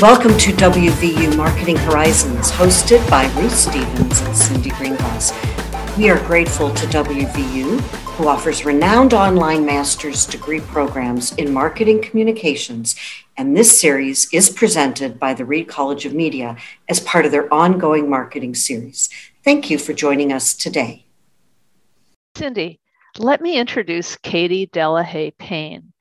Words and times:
Welcome 0.00 0.36
to 0.36 0.52
WVU 0.52 1.38
Marketing 1.38 1.76
Horizons, 1.76 2.50
hosted 2.50 3.08
by 3.08 3.32
Ruth 3.40 3.56
Stevens 3.56 4.20
and 4.20 4.36
Cindy 4.36 4.68
Greengrass. 4.68 5.32
We 5.96 6.10
are 6.10 6.22
grateful 6.26 6.68
to 6.68 6.86
WVU, 6.88 7.80
who 7.80 8.28
offers 8.28 8.66
renowned 8.66 9.14
online 9.14 9.64
master's 9.64 10.26
degree 10.26 10.60
programs 10.60 11.32
in 11.36 11.50
marketing 11.50 12.02
communications, 12.02 12.94
and 13.38 13.56
this 13.56 13.80
series 13.80 14.28
is 14.34 14.50
presented 14.50 15.18
by 15.18 15.32
the 15.32 15.46
Reed 15.46 15.66
College 15.66 16.04
of 16.04 16.12
Media 16.12 16.58
as 16.90 17.00
part 17.00 17.24
of 17.24 17.32
their 17.32 17.52
ongoing 17.52 18.10
marketing 18.10 18.54
series. 18.54 19.08
Thank 19.44 19.70
you 19.70 19.78
for 19.78 19.94
joining 19.94 20.30
us 20.30 20.52
today. 20.52 21.06
Cindy, 22.34 22.80
let 23.16 23.40
me 23.40 23.56
introduce 23.56 24.14
Katie 24.18 24.66
Delahaye 24.66 25.38
Paine 25.38 25.94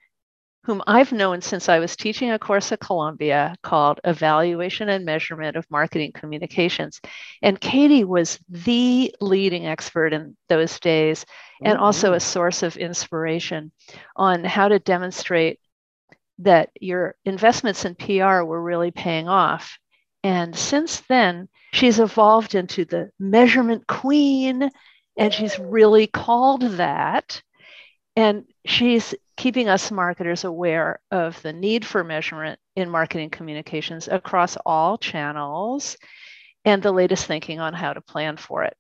whom 0.66 0.82
I've 0.88 1.12
known 1.12 1.42
since 1.42 1.70
I 1.70 1.78
was 1.78 1.96
teaching 1.96 2.32
a 2.32 2.40
course 2.40 2.72
at 2.72 2.80
Columbia 2.80 3.56
called 3.62 4.00
Evaluation 4.04 4.90
and 4.90 5.06
Measurement 5.06 5.56
of 5.56 5.70
Marketing 5.70 6.12
Communications. 6.12 7.00
And 7.44 7.62
Katie 7.62 8.04
was 8.04 8.40
the 8.50 9.14
leading 9.22 9.68
expert 9.68 10.12
in 10.12 10.36
those 10.50 10.80
days 10.80 11.24
and 11.64 11.78
oh, 11.78 11.82
also 11.82 12.14
a 12.14 12.20
source 12.20 12.64
of 12.64 12.78
inspiration 12.78 13.72
on 14.16 14.44
how 14.44 14.68
to 14.68 14.80
demonstrate 14.80 15.60
that 16.40 16.72
your 16.82 17.16
investments 17.26 17.86
in 17.86 17.94
PR 17.94 18.42
were 18.42 18.62
really 18.62 18.90
paying 18.90 19.28
off. 19.28 19.78
And 20.24 20.56
since 20.56 21.02
then, 21.02 21.48
she's 21.74 22.00
evolved 22.00 22.56
into 22.56 22.86
the 22.86 23.12
measurement 23.20 23.86
queen, 23.86 24.72
and 25.16 25.32
she's 25.32 25.60
really 25.60 26.08
called 26.08 26.62
that. 26.62 27.44
And 28.16 28.46
she's 28.66 29.14
keeping 29.38 29.68
us 29.68 29.92
marketers 29.92 30.44
aware 30.44 31.00
of 31.12 31.42
the 31.42 31.54
need 31.54 31.86
for 31.86 32.04
measurement 32.04 32.60
in 32.76 32.90
marketing 32.90 33.30
communications 33.30 34.08
across 34.08 34.58
all 34.66 34.98
channels 34.98 35.98
and 36.64 36.82
the 36.82 36.92
latest 36.92 37.26
thinking 37.26 37.60
on 37.60 37.74
how 37.74 37.94
to 37.94 38.02
plan 38.02 38.38
for 38.38 38.64
it. 38.64 38.76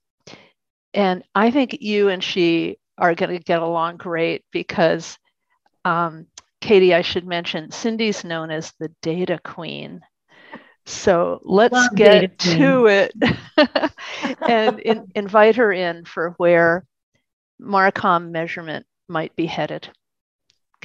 And 0.94 1.24
I 1.36 1.52
think 1.52 1.82
you 1.82 2.10
and 2.10 2.24
she 2.24 2.78
are 2.98 3.14
going 3.16 3.38
to 3.38 3.44
get 3.44 3.62
along 3.62 3.98
great 3.98 4.46
because, 4.52 5.18
um, 5.84 6.28
Katie, 6.62 6.94
I 6.94 7.02
should 7.02 7.28
mention, 7.28 7.72
Cindy's 7.72 8.24
known 8.24 8.50
as 8.50 8.74
the 8.80 8.90
data 9.02 9.40
queen. 9.44 10.02
So 10.86 11.42
let's 11.44 11.74
Love 11.74 11.96
get 11.96 12.38
to 12.40 12.86
it 12.86 13.14
and 14.48 14.80
in, 14.80 15.12
invite 15.16 15.58
her 15.58 15.72
in 15.72 16.06
for 16.06 16.34
where 16.38 16.86
Marcom 17.62 18.32
measurement 18.32 18.86
might 19.10 19.36
be 19.36 19.48
headed. 19.48 19.90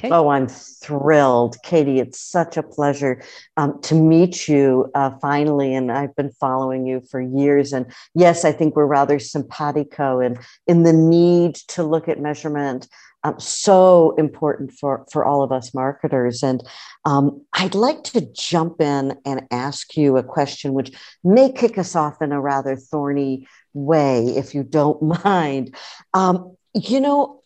Okay. 0.01 0.09
Oh, 0.11 0.29
I'm 0.29 0.47
thrilled. 0.47 1.57
Katie, 1.61 1.99
it's 1.99 2.19
such 2.19 2.57
a 2.57 2.63
pleasure 2.63 3.21
um, 3.55 3.79
to 3.83 3.93
meet 3.93 4.47
you 4.47 4.89
uh, 4.95 5.11
finally. 5.21 5.75
And 5.75 5.91
I've 5.91 6.15
been 6.15 6.31
following 6.31 6.87
you 6.87 7.01
for 7.01 7.21
years. 7.21 7.71
And 7.71 7.85
yes, 8.15 8.43
I 8.43 8.51
think 8.51 8.75
we're 8.75 8.87
rather 8.87 9.19
simpatico 9.19 10.19
and 10.19 10.39
in 10.65 10.81
the 10.81 10.93
need 10.93 11.53
to 11.69 11.83
look 11.83 12.07
at 12.07 12.19
measurement. 12.19 12.87
Um, 13.23 13.39
so 13.39 14.15
important 14.17 14.71
for, 14.71 15.05
for 15.11 15.23
all 15.23 15.43
of 15.43 15.51
us 15.51 15.71
marketers. 15.75 16.41
And 16.41 16.63
um, 17.05 17.45
I'd 17.53 17.75
like 17.75 18.01
to 18.05 18.21
jump 18.21 18.81
in 18.81 19.15
and 19.23 19.45
ask 19.51 19.95
you 19.95 20.17
a 20.17 20.23
question 20.23 20.73
which 20.73 20.97
may 21.23 21.51
kick 21.51 21.77
us 21.77 21.95
off 21.95 22.23
in 22.23 22.31
a 22.31 22.41
rather 22.41 22.75
thorny 22.75 23.47
way, 23.75 24.29
if 24.29 24.55
you 24.55 24.63
don't 24.63 24.99
mind. 25.23 25.75
Um, 26.15 26.57
you 26.73 26.99
know, 26.99 27.40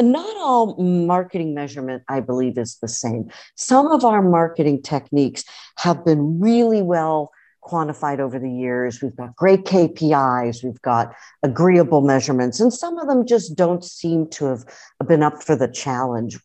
not 0.00 0.36
all 0.36 0.76
marketing 0.76 1.54
measurement, 1.54 2.02
I 2.08 2.20
believe, 2.20 2.58
is 2.58 2.78
the 2.80 2.88
same. 2.88 3.30
Some 3.56 3.88
of 3.88 4.04
our 4.04 4.22
marketing 4.22 4.82
techniques 4.82 5.44
have 5.78 6.04
been 6.04 6.40
really 6.40 6.82
well 6.82 7.32
quantified 7.68 8.18
over 8.18 8.38
the 8.38 8.50
years. 8.50 9.02
We've 9.02 9.16
got 9.16 9.36
great 9.36 9.64
KPIs, 9.64 10.64
we've 10.64 10.80
got 10.82 11.14
agreeable 11.42 12.00
measurements, 12.00 12.60
and 12.60 12.72
some 12.72 12.98
of 12.98 13.08
them 13.08 13.26
just 13.26 13.56
don't 13.56 13.84
seem 13.84 14.28
to 14.30 14.46
have 14.46 14.64
been 15.06 15.22
up 15.22 15.42
for 15.42 15.56
the 15.56 15.68
challenge. 15.68 16.38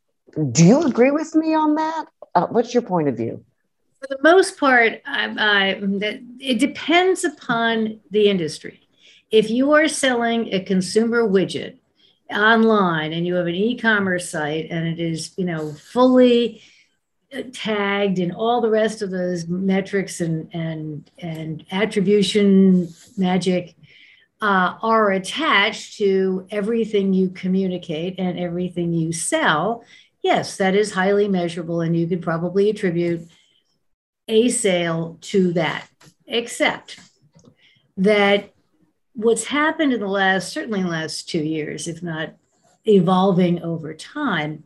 Do 0.51 0.65
you 0.65 0.81
agree 0.83 1.11
with 1.11 1.35
me 1.35 1.53
on 1.53 1.75
that? 1.75 2.05
Uh, 2.35 2.47
what's 2.47 2.73
your 2.73 2.83
point 2.83 3.07
of 3.07 3.15
view? 3.15 3.43
For 3.99 4.07
the 4.09 4.19
most 4.23 4.59
part, 4.59 5.01
I, 5.05 5.35
I, 5.37 5.79
it 6.39 6.59
depends 6.59 7.23
upon 7.23 7.99
the 8.11 8.29
industry. 8.29 8.81
If 9.31 9.49
you 9.49 9.71
are 9.71 9.87
selling 9.87 10.53
a 10.53 10.59
consumer 10.59 11.23
widget, 11.23 11.77
online 12.33 13.13
and 13.13 13.25
you 13.25 13.35
have 13.35 13.47
an 13.47 13.55
e-commerce 13.55 14.29
site 14.29 14.67
and 14.69 14.87
it 14.87 14.99
is 14.99 15.33
you 15.37 15.45
know 15.45 15.73
fully 15.73 16.61
tagged 17.51 18.19
and 18.19 18.31
all 18.31 18.61
the 18.61 18.69
rest 18.69 19.01
of 19.01 19.09
those 19.09 19.47
metrics 19.47 20.21
and 20.21 20.53
and 20.53 21.09
and 21.17 21.65
attribution 21.71 22.87
magic 23.17 23.75
uh, 24.41 24.75
are 24.81 25.11
attached 25.11 25.97
to 25.97 26.45
everything 26.51 27.13
you 27.13 27.29
communicate 27.29 28.19
and 28.19 28.37
everything 28.37 28.91
you 28.91 29.13
sell. 29.13 29.83
Yes 30.21 30.57
that 30.57 30.75
is 30.75 30.93
highly 30.93 31.27
measurable 31.27 31.81
and 31.81 31.95
you 31.95 32.07
could 32.07 32.21
probably 32.21 32.69
attribute 32.69 33.27
a 34.27 34.49
sale 34.49 35.17
to 35.21 35.53
that 35.53 35.87
except 36.27 36.99
that 37.97 38.52
what's 39.13 39.45
happened 39.45 39.93
in 39.93 39.99
the 39.99 40.07
last, 40.07 40.51
certainly 40.51 40.79
in 40.79 40.85
the 40.85 40.91
last 40.91 41.29
two 41.29 41.43
years, 41.43 41.87
if 41.87 42.03
not 42.03 42.33
evolving 42.85 43.61
over 43.61 43.93
time, 43.93 44.63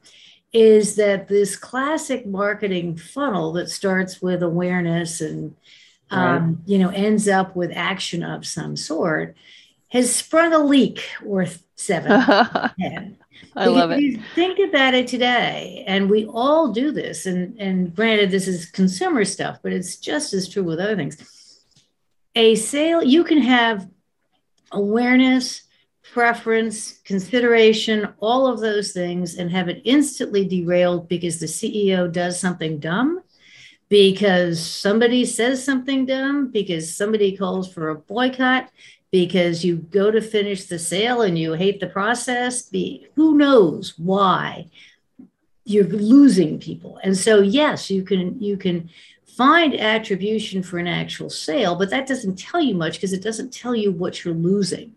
is 0.54 0.96
that 0.96 1.28
this 1.28 1.56
classic 1.56 2.26
marketing 2.26 2.98
funnel 2.98 3.54
that 3.54 3.70
starts 3.70 4.22
with 4.22 4.42
awareness 4.42 5.22
and 5.22 5.56
right. 6.12 6.38
um, 6.38 6.62
you 6.66 6.78
know 6.78 6.90
ends 6.90 7.28
up 7.28 7.56
with 7.56 7.72
action 7.76 8.24
of 8.24 8.46
some 8.46 8.76
sort 8.76 9.36
has 9.90 10.14
sprung 10.14 10.54
a 10.54 10.60
leak 10.60 11.02
worth 11.24 11.64
seven. 11.76 12.12
I 13.56 13.66
love 13.68 13.92
it. 13.92 14.20
Think 14.36 14.60
about 14.60 14.94
it 14.94 15.08
today, 15.08 15.84
and 15.88 16.10
we 16.10 16.26
all 16.26 16.72
do 16.72 16.92
this. 16.92 17.26
And 17.26 17.60
and 17.60 17.96
granted, 17.96 18.32
this 18.32 18.48
is 18.48 18.66
consumer 18.66 19.26
stuff, 19.26 19.60
but 19.62 19.74
it's 19.74 19.98
just 19.98 20.34
as 20.34 20.50
true 20.50 20.64
with 20.64 20.80
other 20.80 20.96
things. 20.96 21.18
A 22.36 22.56
sale, 22.56 23.04
you 23.04 23.24
can 23.24 23.42
have 23.42 23.88
awareness, 24.72 25.64
preference, 26.14 27.00
consideration, 27.00 28.08
all 28.20 28.48
of 28.48 28.60
those 28.60 28.92
things, 28.92 29.36
and 29.36 29.52
have 29.52 29.70
it 29.70 29.82
instantly 29.84 30.48
derailed 30.48 31.08
because 31.08 31.40
the 31.40 31.46
CEO 31.46 32.12
does 32.12 32.40
something 32.40 32.80
dumb, 32.80 33.22
because 33.90 34.64
somebody 34.66 35.26
says 35.26 35.64
something 35.64 36.06
dumb, 36.06 36.48
because 36.52 36.96
somebody 36.96 37.36
calls 37.36 37.72
for 37.72 37.90
a 37.90 37.96
boycott, 37.96 38.70
because 39.12 39.64
you 39.64 39.78
go 39.78 40.12
to 40.12 40.22
finish 40.22 40.66
the 40.66 40.80
sale 40.80 41.22
and 41.22 41.38
you 41.38 41.54
hate 41.54 41.80
the 41.80 41.88
process. 41.88 42.64
Be, 42.64 43.08
who 43.16 43.38
knows 43.38 43.98
why? 43.98 44.70
You're 45.64 45.86
losing 45.86 46.60
people. 46.60 47.00
And 47.04 47.18
so, 47.18 47.42
yes, 47.42 47.90
you 47.90 48.04
can 48.04 48.42
you 48.42 48.58
can 48.58 48.90
find 49.38 49.80
attribution 49.80 50.64
for 50.64 50.80
an 50.80 50.88
actual 50.88 51.30
sale, 51.30 51.76
but 51.76 51.92
that 51.92 52.08
doesn't 52.08 52.40
tell 52.40 52.60
you 52.60 52.74
much 52.74 52.94
because 52.94 53.14
it 53.14 53.22
doesn't 53.22 53.54
tell 53.54 53.76
you 53.76 53.92
what 53.92 54.26
you're 54.26 54.34
losing. 54.34 54.96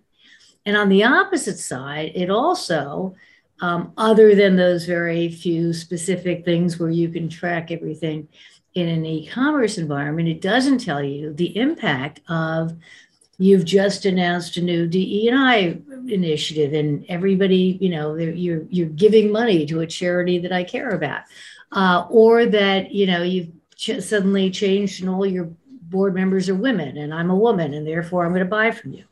And 0.64 0.76
on 0.76 0.88
the 0.88 1.04
opposite 1.04 1.58
side, 1.58 2.12
it 2.14 2.30
also, 2.30 3.14
um, 3.60 3.92
other 3.98 4.34
than 4.34 4.56
those 4.56 4.86
very 4.86 5.30
few 5.30 5.74
specific 5.74 6.44
things 6.44 6.78
where 6.78 6.90
you 6.90 7.10
can 7.10 7.28
track 7.28 7.70
everything 7.70 8.28
in 8.74 8.88
an 8.88 9.04
e 9.04 9.26
commerce 9.26 9.76
environment, 9.76 10.28
it 10.28 10.40
doesn't 10.40 10.78
tell 10.78 11.02
you 11.02 11.34
the 11.34 11.54
impact 11.56 12.20
of 12.28 12.72
you've 13.36 13.64
just 13.64 14.06
announced 14.06 14.56
a 14.56 14.62
new 14.62 14.86
DE&I 14.86 15.78
initiative 16.08 16.72
and 16.72 17.04
everybody, 17.08 17.78
you 17.80 17.90
know, 17.90 18.14
you're, 18.16 18.64
you're 18.68 18.88
giving 18.88 19.32
money 19.32 19.66
to 19.66 19.80
a 19.80 19.86
charity 19.86 20.38
that 20.38 20.52
I 20.52 20.64
care 20.64 20.90
about. 20.90 21.22
Uh, 21.72 22.04
or 22.10 22.46
that, 22.46 22.90
you 22.90 23.06
know, 23.06 23.22
you've 23.22 23.48
ch- 23.80 24.00
suddenly 24.00 24.50
changed 24.50 25.00
and 25.00 25.10
all 25.10 25.26
your 25.26 25.50
board 25.70 26.14
members 26.14 26.48
are 26.48 26.54
women 26.54 26.98
and 26.98 27.12
I'm 27.12 27.30
a 27.30 27.36
woman 27.36 27.74
and 27.74 27.86
therefore 27.86 28.24
I'm 28.24 28.32
going 28.32 28.44
to 28.44 28.50
buy 28.50 28.70
from 28.70 28.92
you. 28.92 29.04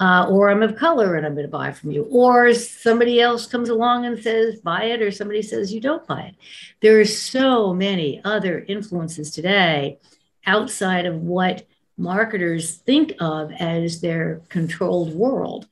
Uh, 0.00 0.26
or 0.28 0.50
I'm 0.50 0.62
of 0.62 0.74
color 0.74 1.14
and 1.14 1.24
I'm 1.24 1.34
going 1.34 1.46
to 1.46 1.50
buy 1.50 1.70
from 1.70 1.92
you. 1.92 2.02
Or 2.10 2.52
somebody 2.52 3.20
else 3.20 3.46
comes 3.46 3.68
along 3.68 4.06
and 4.06 4.20
says, 4.20 4.60
buy 4.60 4.86
it, 4.86 5.00
or 5.00 5.12
somebody 5.12 5.40
says, 5.40 5.72
you 5.72 5.80
don't 5.80 6.04
buy 6.04 6.22
it. 6.22 6.34
There 6.80 6.98
are 6.98 7.04
so 7.04 7.72
many 7.72 8.20
other 8.24 8.64
influences 8.66 9.30
today 9.30 9.98
outside 10.46 11.06
of 11.06 11.22
what 11.22 11.64
marketers 11.96 12.74
think 12.78 13.14
of 13.20 13.52
as 13.52 14.00
their 14.00 14.42
controlled 14.48 15.14
world. 15.14 15.68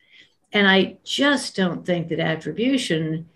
And 0.52 0.68
I 0.68 0.98
just 1.02 1.56
don't 1.56 1.84
think 1.84 2.08
that 2.08 2.20
attribution 2.20 3.28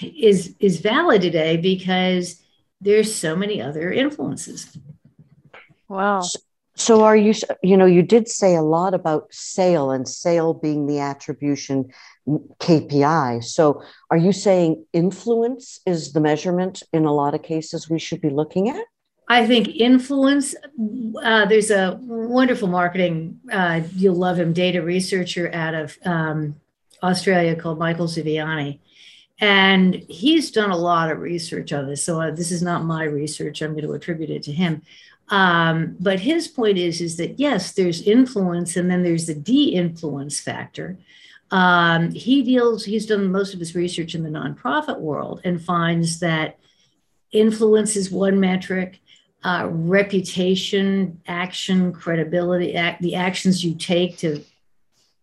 is, 0.00 0.54
is 0.58 0.80
valid 0.80 1.20
today 1.20 1.58
because 1.58 2.41
there's 2.82 3.14
so 3.14 3.36
many 3.36 3.62
other 3.62 3.90
influences. 3.92 4.76
Wow. 5.88 6.22
So 6.74 7.04
are 7.04 7.16
you 7.16 7.34
you 7.62 7.76
know 7.76 7.84
you 7.86 8.02
did 8.02 8.28
say 8.28 8.54
a 8.54 8.62
lot 8.62 8.94
about 8.94 9.32
sale 9.32 9.90
and 9.90 10.08
sale 10.08 10.54
being 10.54 10.86
the 10.86 11.00
attribution 11.00 11.92
KPI. 12.26 13.44
So 13.44 13.82
are 14.10 14.16
you 14.16 14.32
saying 14.32 14.84
influence 14.92 15.80
is 15.86 16.12
the 16.12 16.20
measurement 16.20 16.82
in 16.92 17.04
a 17.04 17.12
lot 17.12 17.34
of 17.34 17.42
cases 17.42 17.90
we 17.90 17.98
should 17.98 18.20
be 18.20 18.30
looking 18.30 18.68
at? 18.68 18.84
I 19.28 19.46
think 19.46 19.68
influence. 19.68 20.54
Uh, 21.22 21.46
there's 21.46 21.70
a 21.70 21.98
wonderful 22.02 22.68
marketing. 22.68 23.40
Uh, 23.50 23.82
you'll 23.94 24.14
love 24.14 24.38
him. 24.38 24.52
Data 24.52 24.82
researcher 24.82 25.50
out 25.52 25.74
of 25.74 25.98
um, 26.04 26.56
Australia 27.02 27.56
called 27.56 27.78
Michael 27.78 28.06
Ziviani, 28.06 28.78
and 29.42 29.96
he's 30.08 30.52
done 30.52 30.70
a 30.70 30.76
lot 30.76 31.10
of 31.10 31.18
research 31.18 31.72
on 31.72 31.88
this. 31.88 32.04
So 32.04 32.20
uh, 32.20 32.30
this 32.30 32.52
is 32.52 32.62
not 32.62 32.84
my 32.84 33.02
research. 33.02 33.60
I'm 33.60 33.72
going 33.72 33.84
to 33.84 33.92
attribute 33.92 34.30
it 34.30 34.44
to 34.44 34.52
him. 34.52 34.82
Um, 35.30 35.96
but 35.98 36.20
his 36.20 36.46
point 36.46 36.78
is 36.78 37.00
is 37.00 37.16
that 37.16 37.40
yes, 37.40 37.72
there's 37.72 38.02
influence, 38.02 38.76
and 38.76 38.88
then 38.88 39.02
there's 39.02 39.26
the 39.26 39.34
de-influence 39.34 40.38
factor. 40.38 40.96
Um, 41.50 42.12
he 42.12 42.42
deals. 42.42 42.84
He's 42.84 43.06
done 43.06 43.32
most 43.32 43.52
of 43.52 43.58
his 43.58 43.74
research 43.74 44.14
in 44.14 44.22
the 44.22 44.30
nonprofit 44.30 45.00
world 45.00 45.40
and 45.44 45.60
finds 45.60 46.20
that 46.20 46.58
influence 47.32 47.96
is 47.96 48.10
one 48.10 48.38
metric 48.38 49.00
uh, 49.44 49.66
reputation, 49.68 51.20
action, 51.26 51.92
credibility, 51.92 52.76
act, 52.76 53.02
the 53.02 53.16
actions 53.16 53.64
you 53.64 53.74
take 53.74 54.16
to 54.18 54.44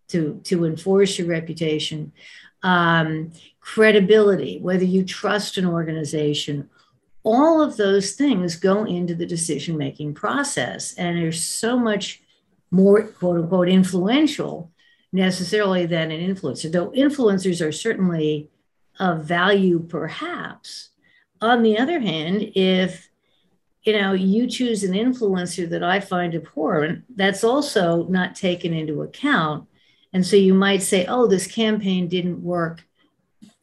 to 0.10 0.42
to 0.44 0.66
enforce 0.66 1.18
your 1.18 1.28
reputation, 1.28 2.12
um, 2.64 3.32
credibility, 3.60 4.60
whether 4.60 4.84
you 4.84 5.04
trust 5.04 5.58
an 5.58 5.66
organization, 5.66 6.70
all 7.24 7.62
of 7.62 7.78
those 7.78 8.14
things 8.14 8.56
go 8.56 8.86
into 8.86 9.16
the 9.16 9.26
decision 9.26 9.78
making 9.78 10.14
process, 10.14 10.94
and 10.96 11.18
there's 11.18 11.44
so 11.44 11.78
much 11.78 12.22
more 12.72 13.04
quote 13.04 13.38
unquote 13.38 13.70
influential 13.70 14.72
necessarily 15.12 15.86
than 15.86 16.12
an 16.12 16.36
influencer. 16.36 16.72
Though 16.72 16.92
influencers 16.92 17.66
are 17.66 17.72
certainly 17.72 18.50
of 19.00 19.24
value, 19.24 19.80
perhaps. 19.80 20.90
On 21.42 21.64
the 21.64 21.78
other 21.78 22.00
hand, 22.00 22.52
if 22.56 23.10
you 23.84 23.94
know, 23.94 24.14
you 24.14 24.48
choose 24.48 24.84
an 24.84 24.92
influencer 24.92 25.70
that 25.70 25.84
I 25.84 26.00
find 26.00 26.36
abhorrent, 26.36 27.06
that's 27.16 27.44
also 27.44 28.06
not 28.08 28.36
taken 28.36 28.74
into 28.74 29.02
account. 29.02 29.68
And 30.14 30.26
so 30.26 30.36
you 30.36 30.54
might 30.54 30.82
say, 30.82 31.06
oh, 31.06 31.28
this 31.28 31.48
campaign 31.48 32.08
didn't 32.08 32.42
work. 32.42 32.84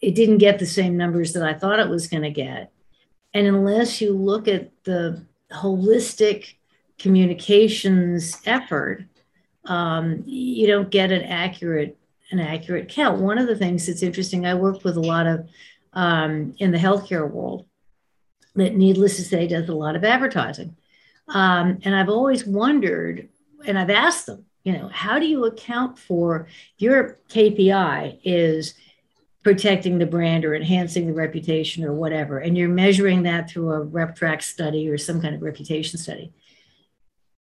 It 0.00 0.14
didn't 0.14 0.38
get 0.38 0.58
the 0.58 0.66
same 0.66 0.96
numbers 0.96 1.32
that 1.32 1.42
I 1.42 1.54
thought 1.54 1.80
it 1.80 1.88
was 1.88 2.06
going 2.06 2.22
to 2.22 2.30
get. 2.30 2.72
And 3.34 3.46
unless 3.46 4.00
you 4.00 4.12
look 4.12 4.48
at 4.48 4.70
the 4.84 5.24
holistic 5.52 6.54
communications 6.98 8.40
effort, 8.46 9.04
um, 9.64 10.22
you 10.24 10.66
don't 10.66 10.90
get 10.90 11.12
an 11.12 11.22
accurate 11.22 11.98
an 12.32 12.40
accurate 12.40 12.88
count. 12.88 13.20
One 13.20 13.38
of 13.38 13.46
the 13.46 13.56
things 13.56 13.86
that's 13.86 14.02
interesting, 14.02 14.46
I 14.46 14.54
work 14.54 14.82
with 14.82 14.96
a 14.96 15.00
lot 15.00 15.26
of 15.28 15.48
um, 15.92 16.54
in 16.58 16.72
the 16.72 16.78
healthcare 16.78 17.30
world, 17.30 17.66
that, 18.56 18.74
needless 18.74 19.16
to 19.16 19.22
say, 19.22 19.46
does 19.46 19.68
a 19.68 19.74
lot 19.74 19.94
of 19.94 20.02
advertising. 20.02 20.76
Um, 21.28 21.78
and 21.84 21.94
I've 21.94 22.08
always 22.08 22.44
wondered, 22.44 23.28
and 23.64 23.78
I've 23.78 23.90
asked 23.90 24.26
them, 24.26 24.44
you 24.66 24.72
know, 24.72 24.88
how 24.92 25.18
do 25.18 25.26
you 25.26 25.44
account 25.44 25.98
for 25.98 26.48
your 26.76 27.18
KPI 27.28 28.18
is 28.24 28.74
protecting 29.42 29.98
the 29.98 30.06
brand 30.06 30.44
or 30.44 30.54
enhancing 30.54 31.06
the 31.06 31.12
reputation 31.12 31.84
or 31.84 31.94
whatever, 31.94 32.38
and 32.38 32.58
you're 32.58 32.68
measuring 32.68 33.22
that 33.22 33.48
through 33.48 33.72
a 33.72 33.86
RepTrak 33.86 34.42
study 34.42 34.88
or 34.88 34.98
some 34.98 35.22
kind 35.22 35.34
of 35.34 35.42
reputation 35.42 35.98
study. 35.98 36.32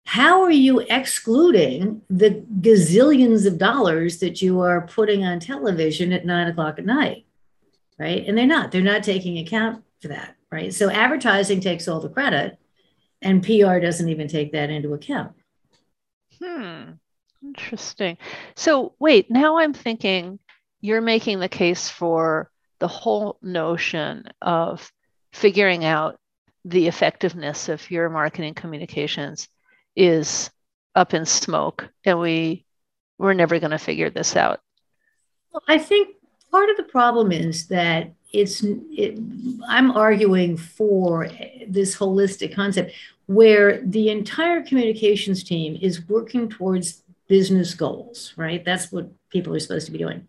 How 0.07 0.43
are 0.43 0.51
you 0.51 0.81
excluding 0.81 2.03
the 2.11 2.45
gazillions 2.61 3.47
of 3.47 3.57
dollars 3.57 4.19
that 4.19 4.43
you 4.43 4.61
are 4.61 4.87
putting 4.87 5.25
on 5.25 5.41
television 5.41 6.13
at 6.13 6.27
nine 6.27 6.47
o'clock 6.47 6.79
at 6.79 6.85
night? 6.85 7.25
Right. 7.99 8.27
And 8.27 8.37
they're 8.37 8.47
not, 8.47 8.71
they're 8.71 8.83
not 8.83 9.03
taking 9.03 9.39
account 9.39 9.83
for 10.03 10.09
that 10.09 10.37
right? 10.55 10.73
So 10.73 10.89
advertising 10.89 11.61
takes 11.61 11.89
all 11.89 11.99
the 11.99 12.09
credit, 12.09 12.59
and 13.21 13.43
PR 13.43 13.81
doesn't 13.81 14.09
even 14.09 14.29
take 14.29 14.53
that 14.53 14.71
into 14.71 14.95
account. 14.95 15.33
Hmm. 16.41 16.93
Interesting. 17.45 18.17
So 18.57 18.95
wait, 18.99 19.31
now 19.31 19.59
I'm 19.59 19.75
thinking 19.75 20.39
you're 20.81 21.01
making 21.01 21.41
the 21.41 21.49
case 21.49 21.89
for 21.89 22.51
the 22.79 22.89
whole 22.89 23.39
notion 23.43 24.25
of 24.43 24.93
figuring 25.33 25.85
out 25.85 26.19
the 26.65 26.87
effectiveness 26.87 27.69
of 27.69 27.91
your 27.91 28.09
marketing 28.09 28.55
communications 28.55 29.49
is 29.97 30.51
up 30.95 31.15
in 31.15 31.25
smoke 31.25 31.89
and 32.05 32.19
we 32.19 32.65
we're 33.19 33.35
never 33.35 33.59
going 33.59 33.71
to 33.71 33.79
figure 33.79 34.11
this 34.11 34.37
out 34.37 34.61
well, 35.53 35.63
i 35.69 35.79
think 35.79 36.17
part 36.51 36.71
of 36.71 36.77
the 36.77 36.85
problem 36.85 37.33
is 37.33 37.69
that 37.69 38.13
it's 38.33 38.63
it, 38.65 39.19
i'm 39.69 39.91
arguing 39.91 40.57
for 40.57 41.29
this 41.69 41.97
holistic 41.97 42.55
concept 42.55 42.93
where 43.27 43.81
the 43.83 44.11
entire 44.11 44.63
communications 44.63 45.43
team 45.43 45.79
is 45.81 46.07
working 46.09 46.49
towards 46.49 47.03
business 47.29 47.75
goals 47.75 48.35
right? 48.37 48.65
That's 48.65 48.93
what 48.93 49.11
people 49.31 49.55
are 49.55 49.61
supposed 49.61 49.87
to 49.87 49.93
be 49.93 49.99
doing. 49.99 50.27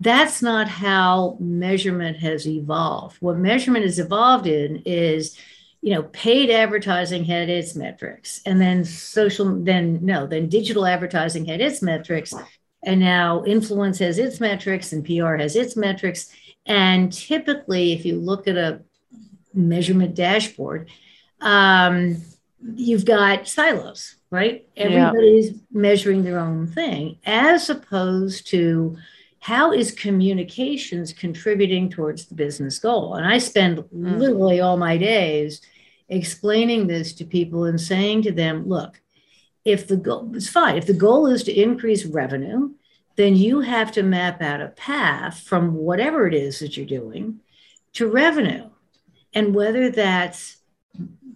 That's 0.00 0.42
not 0.42 0.68
how 0.68 1.36
measurement 1.40 2.18
has 2.18 2.46
evolved. 2.46 3.16
What 3.20 3.38
measurement 3.38 3.84
has 3.84 3.98
evolved 3.98 4.46
in 4.46 4.82
is 4.84 5.38
you 5.80 5.92
know 5.92 6.04
paid 6.04 6.50
advertising 6.50 7.24
had 7.24 7.50
its 7.50 7.74
metrics 7.74 8.40
and 8.46 8.58
then 8.58 8.86
social 8.86 9.62
then 9.62 9.98
no 10.02 10.26
then 10.26 10.48
digital 10.48 10.86
advertising 10.86 11.44
had 11.44 11.60
its 11.60 11.82
metrics 11.82 12.32
and 12.84 13.00
now 13.00 13.44
influence 13.44 13.98
has 13.98 14.18
its 14.18 14.40
metrics 14.40 14.92
and 14.92 15.04
pr 15.04 15.36
has 15.36 15.56
its 15.56 15.76
metrics. 15.76 16.32
And 16.66 17.12
typically, 17.12 17.92
if 17.92 18.04
you 18.04 18.18
look 18.18 18.48
at 18.48 18.56
a 18.56 18.82
measurement 19.52 20.14
dashboard, 20.14 20.90
um, 21.40 22.22
you've 22.74 23.04
got 23.04 23.48
silos, 23.48 24.16
right? 24.34 24.66
Everybody's 24.76 25.52
yeah. 25.52 25.58
measuring 25.70 26.24
their 26.24 26.40
own 26.40 26.66
thing, 26.66 27.18
as 27.24 27.70
opposed 27.70 28.48
to 28.48 28.96
how 29.38 29.72
is 29.72 29.92
communications 29.92 31.12
contributing 31.12 31.88
towards 31.88 32.26
the 32.26 32.34
business 32.34 32.78
goal? 32.78 33.14
And 33.14 33.26
I 33.26 33.38
spend 33.38 33.78
mm. 33.78 34.18
literally 34.18 34.60
all 34.60 34.76
my 34.76 34.96
days 34.96 35.60
explaining 36.08 36.86
this 36.86 37.12
to 37.14 37.24
people 37.24 37.64
and 37.64 37.80
saying 37.80 38.22
to 38.22 38.32
them, 38.32 38.68
look, 38.68 39.00
if 39.64 39.86
the 39.86 39.96
goal 39.96 40.34
is 40.34 40.48
fine, 40.48 40.76
if 40.76 40.86
the 40.86 40.92
goal 40.92 41.26
is 41.26 41.44
to 41.44 41.52
increase 41.52 42.04
revenue, 42.04 42.70
then 43.16 43.36
you 43.36 43.60
have 43.60 43.92
to 43.92 44.02
map 44.02 44.42
out 44.42 44.60
a 44.60 44.68
path 44.68 45.40
from 45.40 45.74
whatever 45.74 46.26
it 46.26 46.34
is 46.34 46.58
that 46.58 46.76
you're 46.76 46.86
doing 46.86 47.40
to 47.92 48.10
revenue. 48.10 48.68
And 49.32 49.54
whether 49.54 49.90
that's 49.90 50.56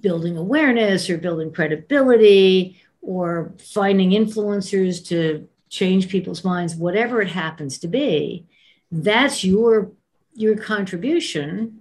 building 0.00 0.36
awareness 0.36 1.08
or 1.10 1.18
building 1.18 1.52
credibility 1.52 2.80
or 3.00 3.54
finding 3.58 4.10
influencers 4.10 5.06
to 5.08 5.48
change 5.68 6.08
people's 6.08 6.44
minds, 6.44 6.74
whatever 6.74 7.20
it 7.20 7.28
happens 7.28 7.78
to 7.78 7.88
be, 7.88 8.46
that's 8.90 9.44
your 9.44 9.92
your 10.34 10.56
contribution 10.56 11.80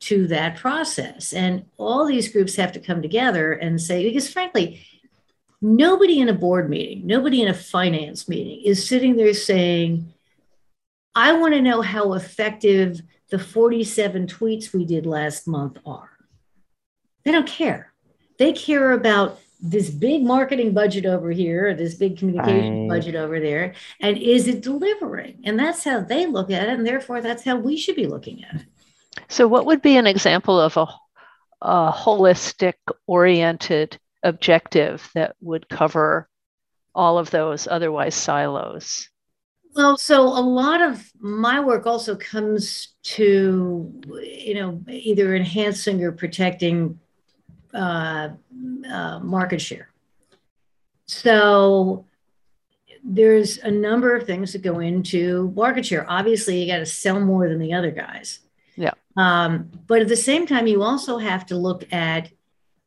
to 0.00 0.26
that 0.28 0.56
process. 0.56 1.32
And 1.32 1.66
all 1.76 2.06
these 2.06 2.32
groups 2.32 2.56
have 2.56 2.72
to 2.72 2.80
come 2.80 3.02
together 3.02 3.52
and 3.52 3.80
say, 3.80 4.02
because 4.04 4.32
frankly, 4.32 4.80
nobody 5.60 6.20
in 6.20 6.28
a 6.28 6.34
board 6.34 6.70
meeting, 6.70 7.06
nobody 7.06 7.42
in 7.42 7.48
a 7.48 7.54
finance 7.54 8.28
meeting 8.28 8.62
is 8.64 8.88
sitting 8.88 9.16
there 9.16 9.34
saying, 9.34 10.12
I 11.14 11.32
want 11.32 11.54
to 11.54 11.62
know 11.62 11.82
how 11.82 12.14
effective 12.14 13.02
the 13.30 13.38
47 13.38 14.26
tweets 14.26 14.72
we 14.72 14.84
did 14.84 15.04
last 15.04 15.46
month 15.46 15.78
are. 15.84 16.10
They 17.24 17.32
don't 17.32 17.46
care. 17.46 17.92
They 18.38 18.52
care 18.52 18.92
about 18.92 19.38
this 19.60 19.90
big 19.90 20.22
marketing 20.22 20.72
budget 20.72 21.06
over 21.06 21.30
here, 21.30 21.68
or 21.68 21.74
this 21.74 21.94
big 21.94 22.18
communication 22.18 22.88
right. 22.88 22.88
budget 22.88 23.14
over 23.14 23.40
there, 23.40 23.74
and 24.00 24.16
is 24.16 24.46
it 24.46 24.62
delivering? 24.62 25.40
And 25.44 25.58
that's 25.58 25.84
how 25.84 26.00
they 26.00 26.26
look 26.26 26.50
at 26.50 26.68
it, 26.68 26.70
and 26.70 26.86
therefore 26.86 27.20
that's 27.20 27.44
how 27.44 27.56
we 27.56 27.76
should 27.76 27.96
be 27.96 28.06
looking 28.06 28.44
at 28.44 28.60
it. 28.60 28.66
So, 29.28 29.48
what 29.48 29.66
would 29.66 29.82
be 29.82 29.96
an 29.96 30.06
example 30.06 30.60
of 30.60 30.76
a, 30.76 30.86
a 31.62 31.92
holistic 31.92 32.74
oriented 33.06 33.98
objective 34.22 35.10
that 35.14 35.34
would 35.40 35.68
cover 35.68 36.28
all 36.94 37.18
of 37.18 37.30
those 37.30 37.66
otherwise 37.66 38.14
silos? 38.14 39.08
Well, 39.74 39.96
so 39.96 40.22
a 40.22 40.42
lot 40.42 40.80
of 40.80 41.08
my 41.20 41.60
work 41.60 41.86
also 41.86 42.16
comes 42.16 42.94
to, 43.02 43.92
you 44.22 44.54
know, 44.54 44.82
either 44.88 45.36
enhancing 45.36 46.02
or 46.02 46.10
protecting 46.10 46.98
uh, 47.74 48.30
uh, 48.90 49.18
market 49.20 49.60
share. 49.60 49.90
So 51.06 52.04
there's 53.04 53.58
a 53.58 53.70
number 53.70 54.14
of 54.14 54.26
things 54.26 54.52
that 54.52 54.62
go 54.62 54.80
into 54.80 55.52
market 55.56 55.86
share. 55.86 56.10
Obviously, 56.10 56.60
you 56.60 56.70
got 56.70 56.78
to 56.78 56.86
sell 56.86 57.20
more 57.20 57.48
than 57.48 57.58
the 57.58 57.72
other 57.72 57.90
guys. 57.90 58.40
Yeah. 58.76 58.92
Um, 59.16 59.70
but 59.86 60.02
at 60.02 60.08
the 60.08 60.16
same 60.16 60.46
time, 60.46 60.66
you 60.66 60.82
also 60.82 61.18
have 61.18 61.46
to 61.46 61.56
look 61.56 61.90
at 61.92 62.30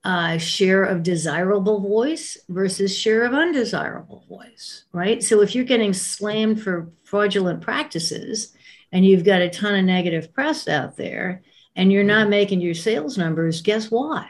uh, 0.03 0.37
share 0.37 0.83
of 0.83 1.03
desirable 1.03 1.79
voice 1.79 2.37
versus 2.49 2.97
share 2.97 3.23
of 3.23 3.33
undesirable 3.33 4.25
voice, 4.27 4.85
right? 4.93 5.21
So 5.21 5.41
if 5.41 5.53
you're 5.53 5.63
getting 5.63 5.93
slammed 5.93 6.61
for 6.61 6.89
fraudulent 7.03 7.61
practices 7.61 8.53
and 8.91 9.05
you've 9.05 9.23
got 9.23 9.41
a 9.41 9.49
ton 9.49 9.75
of 9.75 9.85
negative 9.85 10.33
press 10.33 10.67
out 10.67 10.97
there 10.97 11.43
and 11.75 11.91
you're 11.91 12.03
not 12.03 12.29
making 12.29 12.61
your 12.61 12.73
sales 12.73 13.17
numbers, 13.17 13.61
guess 13.61 13.91
why? 13.91 14.29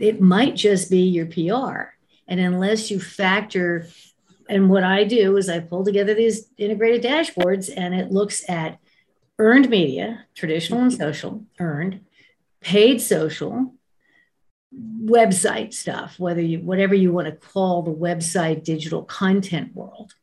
It 0.00 0.20
might 0.20 0.56
just 0.56 0.90
be 0.90 1.02
your 1.02 1.26
PR. 1.26 1.92
And 2.26 2.40
unless 2.40 2.90
you 2.90 2.98
factor, 2.98 3.86
and 4.48 4.70
what 4.70 4.82
I 4.82 5.04
do 5.04 5.36
is 5.36 5.48
I 5.48 5.60
pull 5.60 5.84
together 5.84 6.14
these 6.14 6.48
integrated 6.56 7.02
dashboards 7.02 7.70
and 7.74 7.94
it 7.94 8.10
looks 8.10 8.48
at 8.48 8.78
earned 9.38 9.68
media, 9.68 10.26
traditional 10.34 10.80
and 10.80 10.92
social, 10.92 11.44
earned, 11.58 12.00
paid 12.60 13.00
social, 13.00 13.74
website 14.74 15.74
stuff, 15.74 16.18
whether 16.18 16.40
you 16.40 16.60
whatever 16.60 16.94
you 16.94 17.12
want 17.12 17.26
to 17.26 17.32
call 17.32 17.82
the 17.82 17.92
website 17.92 18.62
digital 18.62 19.02
content 19.02 19.74
world, 19.74 20.14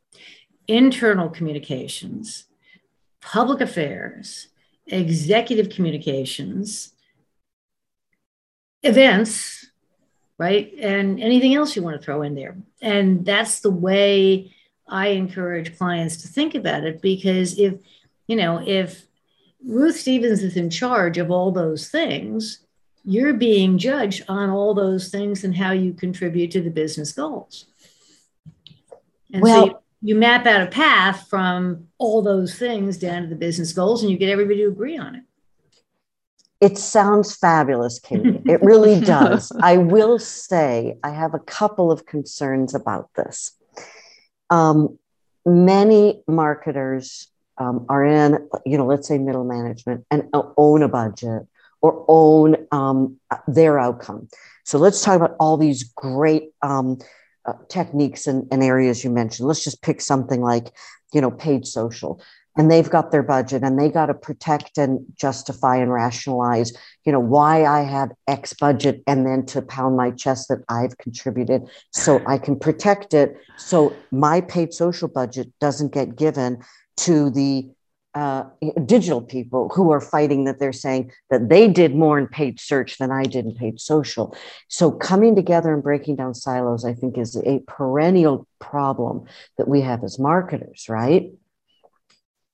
internal 0.66 1.28
communications, 1.28 2.44
public 3.20 3.60
affairs, 3.60 4.48
executive 4.86 5.68
communications, 5.68 6.92
events, 8.82 9.67
right? 10.38 10.72
And 10.80 11.20
anything 11.20 11.54
else 11.54 11.74
you 11.74 11.82
want 11.82 12.00
to 12.00 12.04
throw 12.04 12.22
in 12.22 12.34
there. 12.34 12.56
And 12.80 13.26
that's 13.26 13.60
the 13.60 13.70
way 13.70 14.54
I 14.88 15.08
encourage 15.08 15.76
clients 15.76 16.22
to 16.22 16.28
think 16.28 16.54
about 16.54 16.84
it 16.84 17.02
because 17.02 17.58
if, 17.58 17.74
you 18.28 18.36
know, 18.36 18.62
if 18.64 19.04
Ruth 19.64 19.96
Stevens 19.96 20.42
is 20.42 20.56
in 20.56 20.70
charge 20.70 21.18
of 21.18 21.30
all 21.30 21.50
those 21.50 21.88
things, 21.88 22.60
you're 23.04 23.34
being 23.34 23.78
judged 23.78 24.24
on 24.28 24.50
all 24.50 24.74
those 24.74 25.08
things 25.08 25.42
and 25.42 25.56
how 25.56 25.72
you 25.72 25.92
contribute 25.92 26.50
to 26.52 26.60
the 26.60 26.70
business 26.70 27.12
goals. 27.12 27.66
And 29.32 29.42
well, 29.42 29.66
so 29.66 29.66
you, 29.66 29.78
you 30.02 30.14
map 30.14 30.46
out 30.46 30.62
a 30.62 30.66
path 30.66 31.26
from 31.28 31.88
all 31.98 32.22
those 32.22 32.54
things 32.54 32.96
down 32.96 33.22
to 33.22 33.28
the 33.28 33.34
business 33.34 33.72
goals 33.72 34.02
and 34.02 34.10
you 34.10 34.18
get 34.18 34.30
everybody 34.30 34.58
to 34.58 34.68
agree 34.68 34.96
on 34.96 35.16
it. 35.16 35.22
It 36.60 36.76
sounds 36.76 37.36
fabulous, 37.36 37.98
Katie. 38.00 38.40
It 38.46 38.62
really 38.62 39.00
does. 39.00 39.52
I 39.60 39.76
will 39.76 40.18
say 40.18 40.96
I 41.04 41.10
have 41.10 41.34
a 41.34 41.38
couple 41.38 41.92
of 41.92 42.06
concerns 42.06 42.74
about 42.74 43.10
this. 43.14 43.52
Um, 44.50 44.98
many 45.46 46.22
marketers 46.26 47.28
um, 47.58 47.86
are 47.88 48.04
in, 48.04 48.48
you 48.64 48.78
know, 48.78 48.86
let's 48.86 49.06
say 49.06 49.18
middle 49.18 49.44
management 49.44 50.04
and 50.10 50.28
own 50.32 50.82
a 50.82 50.88
budget 50.88 51.46
or 51.80 52.04
own 52.08 52.56
um, 52.72 53.18
their 53.46 53.78
outcome. 53.78 54.28
So 54.64 54.78
let's 54.78 55.02
talk 55.02 55.16
about 55.16 55.36
all 55.38 55.56
these 55.56 55.84
great 55.84 56.50
um, 56.62 56.98
uh, 57.46 57.54
techniques 57.68 58.26
and, 58.26 58.46
and, 58.50 58.62
areas 58.62 59.04
you 59.04 59.10
mentioned. 59.10 59.48
Let's 59.48 59.64
just 59.64 59.80
pick 59.80 60.00
something 60.00 60.42
like, 60.42 60.72
you 61.14 61.20
know, 61.20 61.30
paid 61.30 61.66
social. 61.66 62.20
And 62.56 62.70
they've 62.70 62.88
got 62.88 63.12
their 63.12 63.22
budget 63.22 63.62
and 63.62 63.78
they 63.78 63.88
got 63.88 64.06
to 64.06 64.14
protect 64.14 64.78
and 64.78 65.00
justify 65.14 65.76
and 65.76 65.92
rationalize, 65.92 66.72
you 67.04 67.12
know, 67.12 67.20
why 67.20 67.64
I 67.64 67.82
have 67.82 68.10
X 68.26 68.52
budget 68.52 69.02
and 69.06 69.24
then 69.24 69.46
to 69.46 69.62
pound 69.62 69.96
my 69.96 70.10
chest 70.10 70.48
that 70.48 70.64
I've 70.68 70.98
contributed 70.98 71.62
so 71.92 72.20
I 72.26 72.38
can 72.38 72.58
protect 72.58 73.14
it. 73.14 73.36
So 73.56 73.94
my 74.10 74.40
paid 74.40 74.74
social 74.74 75.08
budget 75.08 75.52
doesn't 75.60 75.92
get 75.92 76.16
given 76.16 76.64
to 76.98 77.30
the 77.30 77.70
uh, 78.14 78.44
digital 78.84 79.20
people 79.20 79.68
who 79.68 79.92
are 79.92 80.00
fighting 80.00 80.44
that 80.44 80.58
they're 80.58 80.72
saying 80.72 81.12
that 81.30 81.48
they 81.48 81.68
did 81.68 81.94
more 81.94 82.18
in 82.18 82.26
paid 82.26 82.58
search 82.58 82.98
than 82.98 83.12
I 83.12 83.22
did 83.22 83.44
in 83.44 83.54
paid 83.54 83.80
social. 83.80 84.36
So 84.66 84.90
coming 84.90 85.36
together 85.36 85.72
and 85.72 85.82
breaking 85.82 86.16
down 86.16 86.34
silos, 86.34 86.84
I 86.84 86.94
think, 86.94 87.16
is 87.16 87.36
a 87.36 87.60
perennial 87.68 88.48
problem 88.58 89.26
that 89.56 89.68
we 89.68 89.82
have 89.82 90.02
as 90.02 90.18
marketers, 90.18 90.86
right? 90.88 91.30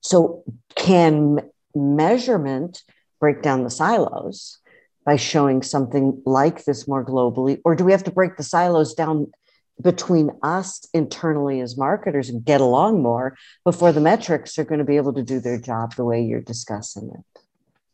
So 0.04 0.44
can 0.76 1.40
measurement 1.74 2.82
break 3.18 3.42
down 3.42 3.64
the 3.64 3.70
silos 3.70 4.58
by 5.04 5.16
showing 5.16 5.62
something 5.62 6.22
like 6.24 6.64
this 6.64 6.86
more 6.86 7.04
globally, 7.04 7.60
or 7.64 7.74
do 7.74 7.84
we 7.84 7.92
have 7.92 8.04
to 8.04 8.10
break 8.10 8.36
the 8.36 8.42
silos 8.42 8.94
down 8.94 9.32
between 9.82 10.30
us 10.42 10.86
internally 10.94 11.60
as 11.60 11.76
marketers 11.76 12.28
and 12.28 12.44
get 12.44 12.60
along 12.60 13.02
more 13.02 13.36
before 13.64 13.92
the 13.92 14.00
metrics 14.00 14.58
are 14.58 14.64
going 14.64 14.78
to 14.78 14.84
be 14.84 14.96
able 14.96 15.12
to 15.12 15.22
do 15.22 15.40
their 15.40 15.58
job 15.58 15.94
the 15.96 16.04
way 16.04 16.22
you're 16.22 16.40
discussing 16.40 17.10
it. 17.12 17.40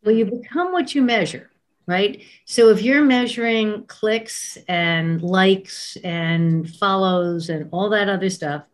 Well, 0.04 0.14
you 0.14 0.26
become 0.26 0.72
what 0.72 0.94
you 0.94 1.02
measure, 1.02 1.50
right? 1.86 2.22
So 2.44 2.68
if 2.68 2.82
you're 2.82 3.04
measuring 3.04 3.86
clicks 3.86 4.58
and 4.68 5.22
likes 5.22 5.96
and 6.04 6.68
follows 6.68 7.48
and 7.48 7.68
all 7.72 7.88
that 7.90 8.08
other 8.08 8.30
stuff, 8.30 8.64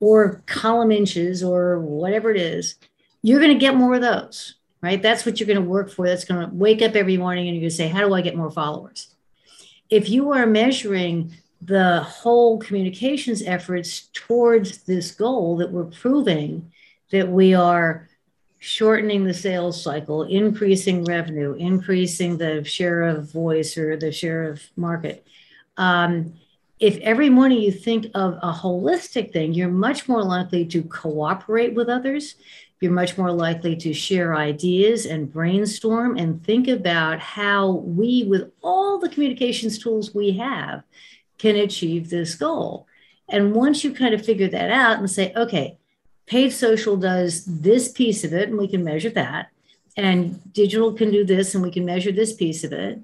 or 0.00 0.42
column 0.46 0.90
inches 0.90 1.42
or 1.44 1.78
whatever 1.78 2.30
it 2.30 2.40
is, 2.40 2.76
you're 3.22 3.40
going 3.40 3.52
to 3.52 3.58
get 3.58 3.76
more 3.76 3.94
of 3.94 4.00
those, 4.00 4.54
right? 4.82 5.00
That's 5.00 5.26
what 5.26 5.38
you're 5.38 5.46
going 5.46 5.62
to 5.62 5.68
work 5.68 5.90
for. 5.90 6.08
That's 6.08 6.24
going 6.24 6.48
to 6.48 6.54
wake 6.54 6.82
up 6.82 6.96
every 6.96 7.18
morning 7.18 7.46
and 7.46 7.56
you're 7.56 7.62
going 7.62 7.70
to 7.70 7.76
say, 7.76 7.88
How 7.88 8.00
do 8.00 8.14
I 8.14 8.22
get 8.22 8.36
more 8.36 8.50
followers? 8.50 9.14
If 9.90 10.08
you 10.08 10.32
are 10.32 10.46
measuring 10.46 11.34
the 11.60 12.00
whole 12.00 12.58
communications 12.58 13.42
efforts 13.42 14.08
towards 14.14 14.78
this 14.84 15.10
goal 15.10 15.58
that 15.58 15.70
we're 15.70 15.84
proving 15.84 16.72
that 17.10 17.28
we 17.28 17.54
are 17.54 18.08
shortening 18.60 19.24
the 19.24 19.34
sales 19.34 19.82
cycle, 19.82 20.22
increasing 20.22 21.04
revenue, 21.04 21.54
increasing 21.54 22.38
the 22.38 22.64
share 22.64 23.02
of 23.02 23.30
voice 23.30 23.76
or 23.76 23.96
the 23.96 24.12
share 24.12 24.48
of 24.48 24.62
market. 24.76 25.26
Um, 25.76 26.34
if 26.80 26.96
every 26.98 27.28
morning 27.28 27.60
you 27.60 27.70
think 27.70 28.06
of 28.14 28.38
a 28.42 28.52
holistic 28.52 29.32
thing, 29.32 29.52
you're 29.52 29.68
much 29.68 30.08
more 30.08 30.22
likely 30.22 30.64
to 30.64 30.82
cooperate 30.82 31.74
with 31.74 31.90
others. 31.90 32.36
You're 32.80 32.90
much 32.92 33.18
more 33.18 33.30
likely 33.30 33.76
to 33.76 33.92
share 33.92 34.34
ideas 34.34 35.04
and 35.04 35.30
brainstorm 35.30 36.16
and 36.16 36.42
think 36.42 36.66
about 36.66 37.20
how 37.20 37.72
we, 37.72 38.24
with 38.24 38.50
all 38.62 38.98
the 38.98 39.10
communications 39.10 39.78
tools 39.78 40.14
we 40.14 40.38
have, 40.38 40.82
can 41.36 41.56
achieve 41.56 42.08
this 42.08 42.34
goal. 42.34 42.86
And 43.28 43.54
once 43.54 43.84
you 43.84 43.92
kind 43.92 44.14
of 44.14 44.24
figure 44.24 44.48
that 44.48 44.70
out 44.70 44.98
and 44.98 45.10
say, 45.10 45.34
okay, 45.36 45.76
paid 46.26 46.50
social 46.50 46.96
does 46.96 47.44
this 47.44 47.92
piece 47.92 48.24
of 48.24 48.32
it, 48.32 48.48
and 48.48 48.56
we 48.56 48.68
can 48.68 48.82
measure 48.82 49.10
that, 49.10 49.50
and 49.98 50.40
digital 50.54 50.94
can 50.94 51.10
do 51.10 51.26
this, 51.26 51.54
and 51.54 51.62
we 51.62 51.70
can 51.70 51.84
measure 51.84 52.12
this 52.12 52.32
piece 52.32 52.64
of 52.64 52.72
it, 52.72 52.98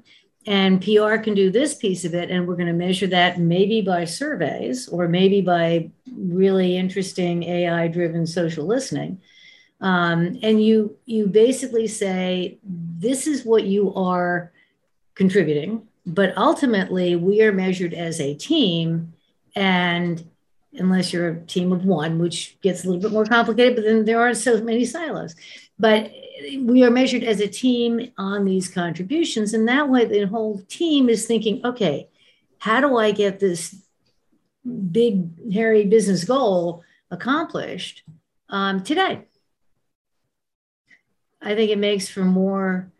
and 0.46 0.80
PR 0.80 1.16
can 1.16 1.34
do 1.34 1.50
this 1.50 1.74
piece 1.74 2.04
of 2.04 2.14
it, 2.14 2.30
and 2.30 2.46
we're 2.46 2.56
going 2.56 2.66
to 2.68 2.72
measure 2.72 3.08
that 3.08 3.38
maybe 3.38 3.80
by 3.80 4.04
surveys 4.04 4.88
or 4.88 5.08
maybe 5.08 5.40
by 5.40 5.90
really 6.16 6.76
interesting 6.76 7.42
AI 7.42 7.88
driven 7.88 8.26
social 8.26 8.66
listening. 8.66 9.20
Um, 9.80 10.38
and 10.42 10.62
you 10.64 10.96
you 11.04 11.26
basically 11.26 11.86
say 11.86 12.58
this 12.64 13.26
is 13.26 13.44
what 13.44 13.64
you 13.64 13.94
are 13.94 14.52
contributing 15.14 15.86
but 16.06 16.36
ultimately 16.38 17.16
we 17.16 17.42
are 17.42 17.52
measured 17.52 17.92
as 17.92 18.20
a 18.20 18.34
team 18.34 19.12
and 19.56 20.24
unless 20.78 21.12
you're 21.12 21.28
a 21.28 21.40
team 21.46 21.72
of 21.72 21.84
one 21.84 22.18
which 22.18 22.58
gets 22.60 22.84
a 22.84 22.86
little 22.86 23.00
bit 23.00 23.12
more 23.12 23.24
complicated 23.24 23.76
but 23.76 23.84
then 23.84 24.04
there 24.04 24.20
aren't 24.20 24.36
so 24.36 24.60
many 24.62 24.84
silos 24.84 25.34
but 25.78 26.10
we 26.60 26.84
are 26.84 26.90
measured 26.90 27.22
as 27.22 27.40
a 27.40 27.48
team 27.48 28.12
on 28.18 28.44
these 28.44 28.68
contributions 28.68 29.54
and 29.54 29.68
that 29.68 29.88
way 29.88 30.04
the 30.04 30.26
whole 30.26 30.60
team 30.68 31.08
is 31.08 31.26
thinking 31.26 31.64
okay 31.64 32.08
how 32.58 32.80
do 32.80 32.96
i 32.96 33.10
get 33.10 33.40
this 33.40 33.82
big 34.90 35.52
hairy 35.52 35.84
business 35.84 36.24
goal 36.24 36.82
accomplished 37.10 38.02
um, 38.50 38.82
today 38.82 39.22
i 41.42 41.54
think 41.54 41.70
it 41.70 41.78
makes 41.78 42.08
for 42.08 42.24
more 42.24 42.90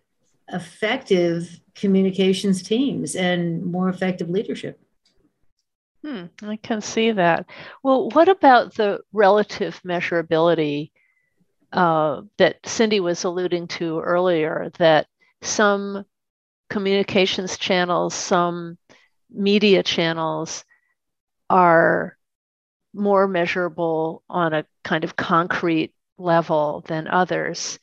effective 0.49 1.61
communications 1.75 2.63
teams 2.63 3.15
and 3.15 3.65
more 3.65 3.89
effective 3.89 4.29
leadership. 4.31 4.81
Hmm, 6.07 6.27
I 6.43 6.55
can 6.57 6.81
see 6.81 7.11
that. 7.11 7.47
Well, 7.83 8.11
what 8.11 8.29
about 8.29 8.75
the 8.75 9.01
relative 9.13 9.81
measurability 9.85 10.93
uh, 11.73 12.23
that 12.39 12.65
Cindy 12.65 13.01
was 13.01 13.25
alluding 13.25 13.67
to 13.69 13.99
earlier? 14.01 14.71
That 14.79 15.09
some 15.43 16.05
communications 16.71 17.59
channels, 17.59 18.15
some 18.15 18.79
media 19.31 19.83
channels 19.83 20.65
are 21.51 22.17
more 22.95 23.27
measurable 23.27 24.23
on 24.31 24.55
a 24.55 24.65
kind 24.85 25.03
of 25.03 25.17
concrete 25.17 25.93
level 26.19 26.85
than 26.87 27.09
others. 27.09 27.81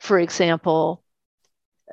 For 0.00 0.18
example, 0.18 1.02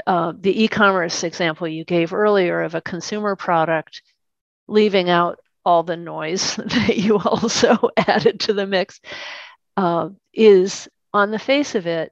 uh, 0.07 0.33
the 0.39 0.63
e-commerce 0.63 1.23
example 1.23 1.67
you 1.67 1.83
gave 1.85 2.13
earlier 2.13 2.61
of 2.61 2.75
a 2.75 2.81
consumer 2.81 3.35
product, 3.35 4.01
leaving 4.73 5.09
out 5.09 5.39
all 5.63 5.83
the 5.83 5.95
noise 5.95 6.55
that 6.57 6.97
you 6.97 7.17
also 7.19 7.77
added 7.97 8.41
to 8.41 8.53
the 8.53 8.67
mix, 8.67 8.99
uh, 9.77 10.09
is 10.33 10.89
on 11.13 11.31
the 11.31 11.39
face 11.39 11.75
of 11.75 11.87
it 11.87 12.11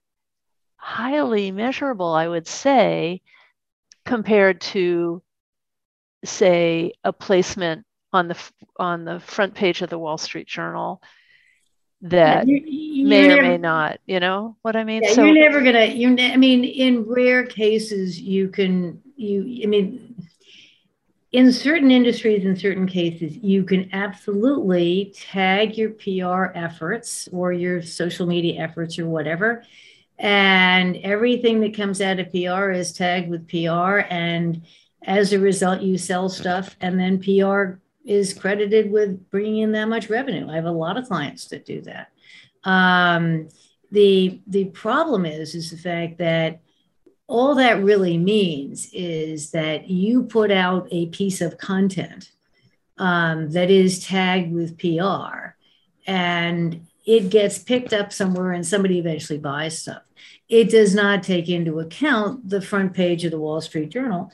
highly 0.78 1.52
measurable, 1.52 2.14
I 2.14 2.28
would 2.28 2.48
say, 2.48 3.22
compared 4.06 4.62
to, 4.62 5.22
say, 6.24 6.94
a 7.04 7.12
placement 7.12 7.86
on 8.14 8.28
the 8.28 8.38
on 8.78 9.06
the 9.06 9.20
front 9.20 9.54
page 9.54 9.82
of 9.82 9.90
the 9.90 10.00
Wall 10.00 10.18
Street 10.18 10.48
Journal 10.48 11.02
that 12.02 12.48
yeah, 12.48 12.60
you, 12.66 13.06
may 13.06 13.28
never, 13.28 13.40
or 13.40 13.44
may 13.44 13.58
not 13.58 14.00
you 14.08 14.20
know 14.20 14.56
what 14.64 14.76
i 14.76 14.84
mean? 14.84 15.04
Yeah, 15.04 15.14
so 15.14 15.24
you're 15.24 15.36
never 15.36 15.62
gonna 15.62 15.86
you're 15.86 16.10
ne- 16.10 16.34
i 16.34 16.38
mean 16.38 16.64
in 16.64 17.04
rare 17.04 17.46
cases 17.46 18.20
you 18.20 18.48
can 18.50 19.00
you 19.16 19.62
i 19.64 19.68
mean 19.68 20.11
in 21.32 21.52
certain 21.54 21.92
industries, 21.92 22.44
in 22.44 22.58
certain 22.58 22.88
cases, 22.88 23.38
you 23.38 23.64
can 23.64 23.90
absolutely 23.94 25.14
tag 25.16 25.78
your 25.78 25.92
PR 25.92 26.52
efforts 26.58 27.30
or 27.32 27.54
your 27.54 27.82
social 27.82 28.28
media 28.28 28.62
efforts 28.62 29.00
or 29.00 29.08
whatever. 29.08 29.64
And 30.20 30.98
everything 30.98 31.62
that 31.62 31.76
comes 31.76 32.02
out 32.02 32.20
of 32.20 32.32
PR 32.32 32.72
is 32.72 32.92
tagged 32.92 33.30
with 33.30 33.48
PR. 33.48 34.06
And 34.10 34.64
as 35.04 35.32
a 35.32 35.40
result, 35.40 35.82
you 35.82 35.98
sell 35.98 36.28
stuff, 36.30 36.76
and 36.82 37.00
then 37.00 37.22
PR 37.24 37.80
is 38.06 38.34
credited 38.34 38.92
with 38.92 39.30
bringing 39.30 39.60
in 39.60 39.72
that 39.72 39.86
much 39.86 40.10
revenue. 40.10 40.50
I 40.50 40.56
have 40.56 40.66
a 40.66 40.72
lot 40.72 40.98
of 40.98 41.08
clients 41.08 41.46
that 41.48 41.66
do 41.66 41.82
that. 41.82 42.10
Um, 42.64 43.48
the 43.92 44.42
the 44.48 44.66
problem 44.66 45.26
is 45.26 45.56
is 45.56 45.72
the 45.72 45.78
fact 45.78 46.18
that 46.20 46.62
all 47.32 47.56
that 47.56 47.82
really 47.82 48.18
means 48.18 48.90
is 48.92 49.52
that 49.52 49.90
you 49.90 50.24
put 50.24 50.52
out 50.52 50.86
a 50.92 51.06
piece 51.08 51.40
of 51.40 51.58
content 51.58 52.30
um, 52.98 53.50
that 53.52 53.72
is 53.72 54.06
tagged 54.06 54.54
with 54.54 54.78
PR 54.78 55.56
and 56.06 56.86
it 57.06 57.30
gets 57.30 57.58
picked 57.58 57.94
up 57.94 58.12
somewhere 58.12 58.52
and 58.52 58.68
somebody 58.68 59.00
eventually 59.00 59.40
buys 59.40 59.80
stuff. 59.80 60.02
It 60.50 60.70
does 60.70 60.94
not 60.94 61.24
take 61.24 61.48
into 61.48 61.80
account 61.80 62.50
the 62.50 62.62
front 62.62 62.94
page 62.94 63.24
of 63.24 63.32
the 63.32 63.40
Wall 63.40 63.62
Street 63.62 63.92
Journal. 63.92 64.30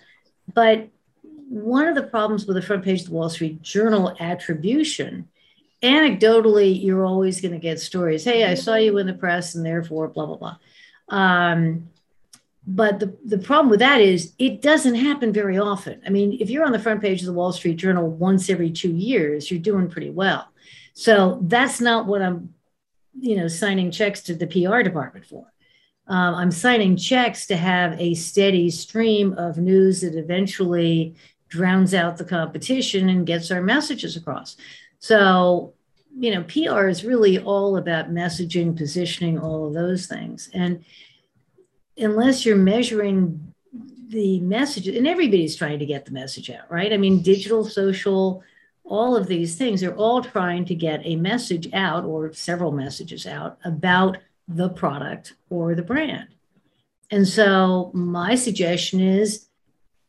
But 0.51 0.89
one 1.21 1.87
of 1.87 1.93
the 1.93 2.01
problems 2.01 2.47
with 2.47 2.55
the 2.55 2.63
front 2.63 2.83
page 2.83 3.01
of 3.01 3.09
the 3.09 3.13
Wall 3.13 3.29
Street 3.29 3.61
Journal 3.61 4.15
attribution, 4.19 5.27
anecdotally, 5.83 6.83
you're 6.83 7.05
always 7.05 7.41
going 7.41 7.53
to 7.53 7.59
get 7.59 7.79
stories. 7.79 8.23
Hey, 8.23 8.43
I 8.43 8.55
saw 8.55 8.73
you 8.73 8.97
in 8.97 9.05
the 9.05 9.13
press 9.13 9.53
and 9.53 9.63
therefore, 9.63 10.07
blah, 10.07 10.25
blah, 10.25 10.37
blah. 10.37 10.57
Um, 11.09 11.89
but 12.69 12.99
the, 12.99 13.17
the 13.23 13.37
problem 13.37 13.69
with 13.69 13.79
that 13.79 14.01
is 14.01 14.33
it 14.37 14.61
doesn't 14.61 14.95
happen 14.95 15.31
very 15.31 15.57
often. 15.57 16.01
I 16.05 16.09
mean, 16.09 16.37
if 16.41 16.49
you're 16.49 16.65
on 16.65 16.73
the 16.73 16.79
front 16.79 17.01
page 17.01 17.21
of 17.21 17.25
the 17.25 17.33
Wall 17.33 17.53
Street 17.53 17.77
Journal 17.77 18.09
once 18.09 18.49
every 18.49 18.71
two 18.71 18.91
years, 18.91 19.49
you're 19.49 19.61
doing 19.61 19.89
pretty 19.89 20.09
well. 20.09 20.49
So 20.93 21.39
that's 21.43 21.79
not 21.79 22.07
what 22.07 22.21
I'm, 22.21 22.53
you 23.17 23.37
know, 23.37 23.47
signing 23.47 23.89
checks 23.89 24.21
to 24.23 24.35
the 24.35 24.47
PR 24.47 24.81
department 24.81 25.25
for. 25.25 25.45
Um, 26.07 26.35
I'm 26.35 26.51
signing 26.51 26.97
checks 26.97 27.47
to 27.47 27.55
have 27.55 27.99
a 28.01 28.13
steady 28.15 28.69
stream 28.69 29.33
of 29.33 29.57
news 29.57 30.01
that 30.01 30.15
eventually 30.15 31.15
drowns 31.47 31.93
out 31.93 32.17
the 32.17 32.25
competition 32.25 33.07
and 33.07 33.25
gets 33.25 33.49
our 33.49 33.61
messages 33.61 34.17
across. 34.17 34.57
So, 34.99 35.73
you 36.19 36.33
know, 36.33 36.43
PR 36.43 36.87
is 36.87 37.05
really 37.05 37.39
all 37.39 37.77
about 37.77 38.11
messaging, 38.11 38.75
positioning, 38.75 39.39
all 39.39 39.67
of 39.67 39.73
those 39.73 40.07
things. 40.07 40.49
And 40.53 40.83
unless 41.97 42.45
you're 42.45 42.55
measuring 42.55 43.53
the 44.09 44.39
message, 44.39 44.87
and 44.87 45.07
everybody's 45.07 45.55
trying 45.55 45.79
to 45.79 45.85
get 45.85 46.05
the 46.05 46.11
message 46.11 46.49
out, 46.49 46.71
right? 46.71 46.93
I 46.93 46.97
mean, 46.97 47.21
digital, 47.21 47.65
social, 47.65 48.43
all 48.83 49.15
of 49.17 49.27
these 49.27 49.55
things 49.55 49.83
are 49.83 49.95
all 49.95 50.21
trying 50.23 50.65
to 50.65 50.75
get 50.75 51.01
a 51.03 51.15
message 51.17 51.73
out 51.73 52.05
or 52.05 52.31
several 52.33 52.71
messages 52.71 53.27
out 53.27 53.57
about 53.65 54.17
the 54.47 54.69
product 54.69 55.33
or 55.49 55.75
the 55.75 55.81
brand. 55.81 56.27
And 57.11 57.27
so 57.27 57.91
my 57.93 58.35
suggestion 58.35 59.01
is 59.01 59.46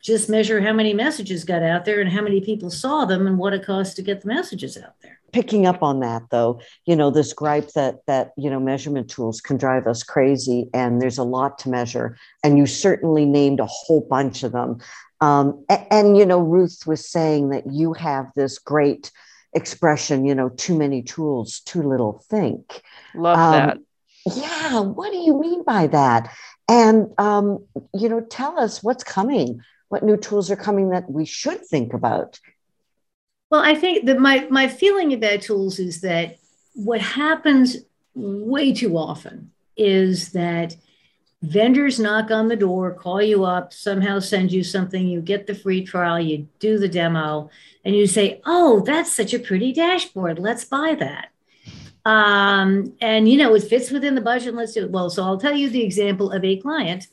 just 0.03 0.29
measure 0.29 0.61
how 0.61 0.73
many 0.73 0.95
messages 0.95 1.45
got 1.45 1.63
out 1.63 1.85
there 1.85 2.01
and 2.01 2.11
how 2.11 2.23
many 2.23 2.41
people 2.41 2.71
saw 2.71 3.05
them 3.05 3.27
and 3.27 3.39
what 3.39 3.53
it 3.53 3.65
costs 3.65 3.95
to 3.95 4.03
get 4.03 4.21
the 4.21 4.29
messages 4.29 4.77
out 4.77 4.95
there. 5.03 5.21
Picking 5.33 5.67
up 5.67 5.83
on 5.83 6.01
that 6.01 6.23
though 6.31 6.61
you 6.87 6.97
know 6.97 7.11
this 7.11 7.33
gripe 7.33 7.73
that 7.73 7.97
that 8.07 8.33
you 8.37 8.49
know 8.49 8.61
measurement 8.61 9.11
tools 9.11 9.41
can 9.41 9.57
drive 9.57 9.87
us 9.87 10.03
crazy 10.03 10.71
and 10.73 11.03
there's 11.03 11.19
a 11.19 11.25
lot 11.25 11.59
to 11.59 11.69
measure. 11.69 12.17
And 12.43 12.57
you 12.57 12.67
certainly 12.67 13.27
named 13.27 13.61
a 13.61 13.67
whole 13.67 14.07
bunch 14.09 14.43
of 14.43 14.53
them. 14.53 14.79
Um, 15.21 15.65
and, 15.69 15.87
and, 15.91 16.17
you 16.17 16.25
know 16.25 16.39
ruth 16.39 16.85
was 16.87 17.07
saying 17.07 17.51
that 17.51 17.65
you 17.71 17.93
have 17.95 18.31
this 18.37 18.59
great 18.59 19.11
expression 19.55 20.25
you 20.25 20.35
know 20.35 20.51
too 20.51 20.79
many 20.79 21.03
tools 21.03 21.61
too 21.61 21.83
little 21.83 22.25
think. 22.31 22.83
Love 23.15 23.39
um, 23.39 23.53
that. 23.53 23.79
yeah 24.37 24.81
what 24.81 25.11
do 25.11 25.19
you 25.19 25.39
mean 25.39 25.65
by 25.65 25.89
that? 25.89 26.35
And 26.69 27.09
um, 27.19 27.67
you 27.93 28.09
know 28.09 28.21
tell 28.21 28.59
us 28.59 28.83
what's 28.83 29.05
coming 29.05 29.61
what 29.89 30.05
new 30.05 30.17
tools 30.17 30.51
are 30.51 30.57
coming 30.57 30.91
that 30.91 31.11
we 31.11 31.25
should 31.25 31.65
think 31.65 31.93
about 31.93 32.39
well, 33.51 33.63
I 33.63 33.75
think 33.75 34.05
that 34.07 34.19
my 34.19 34.47
my 34.51 34.69
feeling 34.69 35.13
about 35.15 35.43
tools 35.43 35.79
is 35.79 36.03
that 36.03 36.37
what 36.75 37.01
happens 37.01 37.79
way 38.15 38.73
too 38.73 38.97
often 38.97 39.53
is 39.77 40.33
that 40.33 40.77
vendors 41.41 41.99
knock 41.99 42.31
on 42.31 42.49
the 42.49 42.57
door, 42.57 42.93
call 42.93 43.23
you 43.23 43.45
up, 43.45 43.73
somehow 43.73 44.19
send 44.19 44.53
you 44.53 44.63
something, 44.63 45.07
you 45.07 45.21
get 45.21 45.47
the 45.47 45.55
free 45.55 45.85
trial, 45.85 46.21
you 46.21 46.49
do 46.59 46.79
the 46.79 46.89
demo, 46.89 47.49
and 47.85 47.95
you 47.97 48.07
say, 48.07 48.41
"Oh, 48.45 48.81
that's 48.81 49.15
such 49.15 49.33
a 49.33 49.39
pretty 49.39 49.73
dashboard. 49.73 50.39
Let's 50.39 50.65
buy 50.65 50.97
that." 50.97 51.29
Um, 52.05 52.95
and 53.01 53.29
you 53.29 53.39
know, 53.39 53.55
it 53.55 53.65
fits 53.65 53.91
within 53.91 54.15
the 54.15 54.21
budget. 54.21 54.55
Let's 54.55 54.75
do 54.75 54.85
it. 54.85 54.91
Well, 54.91 55.09
so 55.09 55.25
I'll 55.25 55.39
tell 55.39 55.57
you 55.57 55.71
the 55.71 55.83
example 55.83 56.33
of 56.33 56.45
a 56.45 56.61
client 56.61 57.07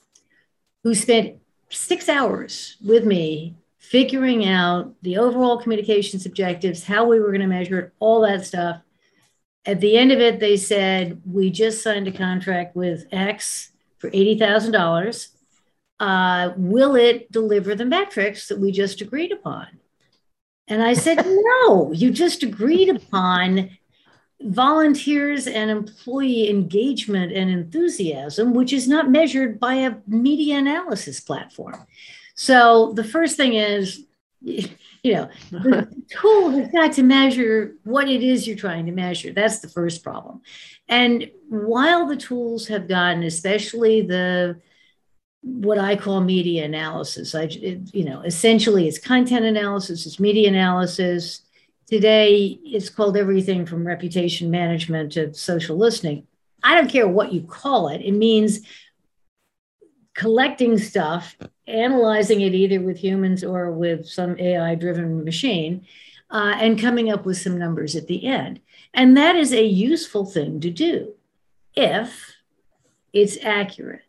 who 0.83 0.93
spent 0.95 1.38
six 1.69 2.10
hours 2.10 2.78
with 2.84 3.06
me 3.06 3.56
figuring 3.78 4.47
out 4.47 4.93
the 5.04 5.17
overall 5.17 5.58
communications 5.58 6.25
objectives, 6.25 6.84
how 6.84 7.06
we 7.06 7.19
were 7.19 7.28
going 7.28 7.41
to 7.41 7.47
measure 7.47 7.80
it, 7.80 7.93
all 7.99 8.21
that 8.21 8.45
stuff. 8.45 8.82
At 9.65 9.80
the 9.80 9.97
end 9.97 10.12
of 10.12 10.19
it, 10.19 10.39
they 10.39 10.58
said, 10.58 11.21
We 11.25 11.51
just 11.51 11.84
signed 11.84 12.08
a 12.08 12.12
contract 12.12 12.75
with 12.75 13.06
X 13.12 13.71
for 13.97 14.10
$80,000. 14.10 15.28
Uh, 15.99 16.54
will 16.58 16.95
it 16.95 17.32
deliver 17.32 17.73
the 17.73 17.86
metrics 17.86 18.47
that 18.47 18.60
we 18.60 18.71
just 18.71 19.01
agreed 19.01 19.32
upon? 19.32 19.67
And 20.67 20.82
I 20.82 20.93
said, 20.93 21.25
No, 21.25 21.91
you 21.93 22.12
just 22.12 22.43
agreed 22.43 22.89
upon 22.89 23.78
volunteers 24.41 25.48
and 25.48 25.71
employee 25.71 26.50
engagement 26.50 27.32
and 27.32 27.50
enthusiasm, 27.50 28.54
which 28.54 28.74
is 28.74 28.88
not 28.88 29.10
measured 29.10 29.60
by 29.60 29.76
a 29.76 29.95
media 30.08 30.58
analysis 30.58 31.19
platform. 31.19 31.86
So 32.36 32.91
the 32.93 33.04
first 33.04 33.38
thing 33.38 33.54
is, 33.54 34.06
you 34.41 34.67
know, 35.06 35.30
the 35.52 35.88
tool 36.10 36.50
has 36.52 36.69
got 36.71 36.93
to 36.93 37.04
measure 37.04 37.76
what 37.84 38.10
it 38.10 38.21
is 38.21 38.45
you're 38.45 38.58
trying 38.58 38.86
to 38.86 38.91
measure. 38.91 39.32
That's 39.32 39.60
the 39.60 39.69
first 39.69 40.04
problem. 40.04 40.41
And 40.88 41.32
while 41.50 42.06
the 42.06 42.17
tools 42.17 42.67
have 42.67 42.88
gotten, 42.88 43.24
especially 43.24 44.02
the 44.02 44.60
what 45.41 45.78
I 45.78 45.95
call 45.95 46.21
media 46.21 46.65
analysis, 46.65 47.36
I, 47.36 47.43
it, 47.43 47.93
you 47.93 48.04
know, 48.04 48.21
essentially 48.21 48.88
it's 48.88 48.98
content 48.98 49.45
analysis, 49.45 50.06
it's 50.06 50.19
media 50.19 50.50
analysis. 50.50 51.41
Today, 51.88 52.60
it's 52.63 52.89
called 52.89 53.15
everything 53.15 53.65
from 53.65 53.86
reputation 53.86 54.50
management 54.50 55.12
to 55.13 55.34
social 55.34 55.78
listening. 55.78 56.26
I 56.63 56.74
don't 56.74 56.89
care 56.89 57.08
what 57.08 57.32
you 57.32 57.43
call 57.43 57.89
it. 57.89 58.02
It 58.02 58.13
means 58.13 58.62
collecting 60.15 60.80
stuff, 60.80 61.38
analyzing 61.67 62.41
it 62.41 62.56
either 62.56 62.82
with 62.82 62.98
humans 62.98 63.43
or 63.43 63.71
with 63.71 64.08
some 64.08 64.36
AI 64.39 64.74
driven 64.74 65.24
machine, 65.24 65.86
uh, 66.32 66.56
and 66.60 66.80
coming 66.80 67.12
up 67.12 67.24
with 67.24 67.38
some 67.38 67.60
numbers 67.60 67.95
at 67.95 68.08
the 68.08 68.26
end. 68.26 68.62
And 68.93 69.15
that 69.17 69.36
is 69.36 69.54
a 69.54 69.63
useful 69.63 70.26
thing 70.26 70.60
to 70.62 70.71
do 70.71 71.13
if 71.76 72.36
it's 73.13 73.38
accurate, 73.43 74.06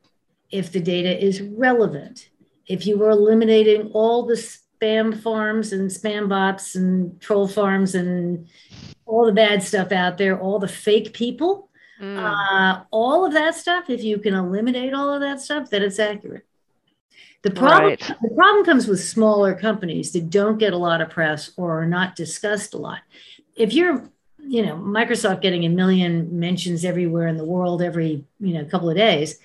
if 0.50 0.72
the 0.72 0.80
data 0.80 1.22
is 1.22 1.42
relevant, 1.42 2.30
if 2.66 2.86
you 2.86 3.02
are 3.02 3.10
eliminating 3.10 3.90
all 3.92 4.24
the 4.24 4.36
spam 4.80 5.20
farms 5.20 5.72
and 5.72 5.90
spam 5.90 6.28
bots 6.28 6.74
and 6.74 7.20
troll 7.20 7.48
farms 7.48 7.94
and 7.94 8.48
all 9.04 9.26
the 9.26 9.32
bad 9.32 9.62
stuff 9.62 9.92
out 9.92 10.18
there, 10.18 10.38
all 10.38 10.58
the 10.58 10.68
fake 10.68 11.12
people 11.12 11.66
Mm. 12.00 12.18
Uh, 12.18 12.84
all 12.90 13.24
of 13.24 13.32
that 13.32 13.54
stuff, 13.54 13.88
if 13.88 14.02
you 14.02 14.18
can 14.18 14.34
eliminate 14.34 14.92
all 14.92 15.12
of 15.12 15.20
that 15.20 15.40
stuff, 15.40 15.70
then 15.70 15.82
it's 15.82 15.98
accurate. 15.98 16.44
The 17.42 17.50
problem, 17.50 17.90
right. 17.90 18.12
the 18.22 18.34
problem 18.34 18.64
comes 18.64 18.86
with 18.86 19.02
smaller 19.02 19.54
companies 19.54 20.12
that 20.12 20.30
don't 20.30 20.58
get 20.58 20.72
a 20.72 20.76
lot 20.78 21.00
of 21.00 21.10
press 21.10 21.52
or 21.56 21.80
are 21.80 21.86
not 21.86 22.16
discussed 22.16 22.74
a 22.74 22.78
lot. 22.78 23.00
If 23.54 23.72
you're, 23.72 24.10
you 24.38 24.66
know, 24.66 24.74
Microsoft 24.74 25.42
getting 25.42 25.64
a 25.64 25.68
million 25.68 26.38
mentions 26.38 26.84
everywhere 26.84 27.28
in 27.28 27.36
the 27.36 27.44
world 27.44 27.82
every, 27.82 28.24
you 28.40 28.54
know, 28.54 28.64
couple 28.64 28.90
of 28.90 28.96
days, 28.96 29.38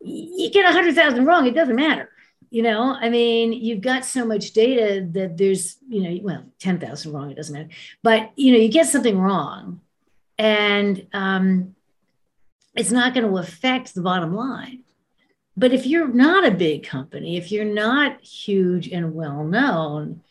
you 0.00 0.50
get 0.50 0.68
a 0.68 0.72
hundred 0.72 0.94
thousand 0.94 1.24
wrong, 1.24 1.46
it 1.46 1.54
doesn't 1.54 1.74
matter. 1.74 2.10
You 2.50 2.62
know, 2.62 2.96
I 2.98 3.08
mean, 3.10 3.52
you've 3.52 3.80
got 3.80 4.04
so 4.04 4.24
much 4.24 4.52
data 4.52 5.06
that 5.12 5.36
there's, 5.36 5.76
you 5.88 6.02
know, 6.02 6.18
well, 6.22 6.44
10,000 6.60 7.12
wrong, 7.12 7.30
it 7.30 7.36
doesn't 7.36 7.54
matter. 7.54 7.68
But, 8.02 8.30
you 8.36 8.52
know, 8.52 8.58
you 8.58 8.68
get 8.68 8.86
something 8.86 9.18
wrong 9.18 9.80
and 10.38 11.06
um, 11.12 11.74
it's 12.74 12.90
not 12.90 13.12
going 13.12 13.26
to 13.26 13.38
affect 13.38 13.94
the 13.94 14.02
bottom 14.02 14.34
line. 14.34 14.84
But 15.56 15.72
if 15.72 15.86
you're 15.86 16.08
not 16.08 16.46
a 16.46 16.52
big 16.52 16.86
company, 16.86 17.36
if 17.36 17.50
you're 17.50 17.64
not 17.64 18.20
huge 18.22 18.88
and 18.88 19.14
well 19.14 19.42
known, 19.42 20.22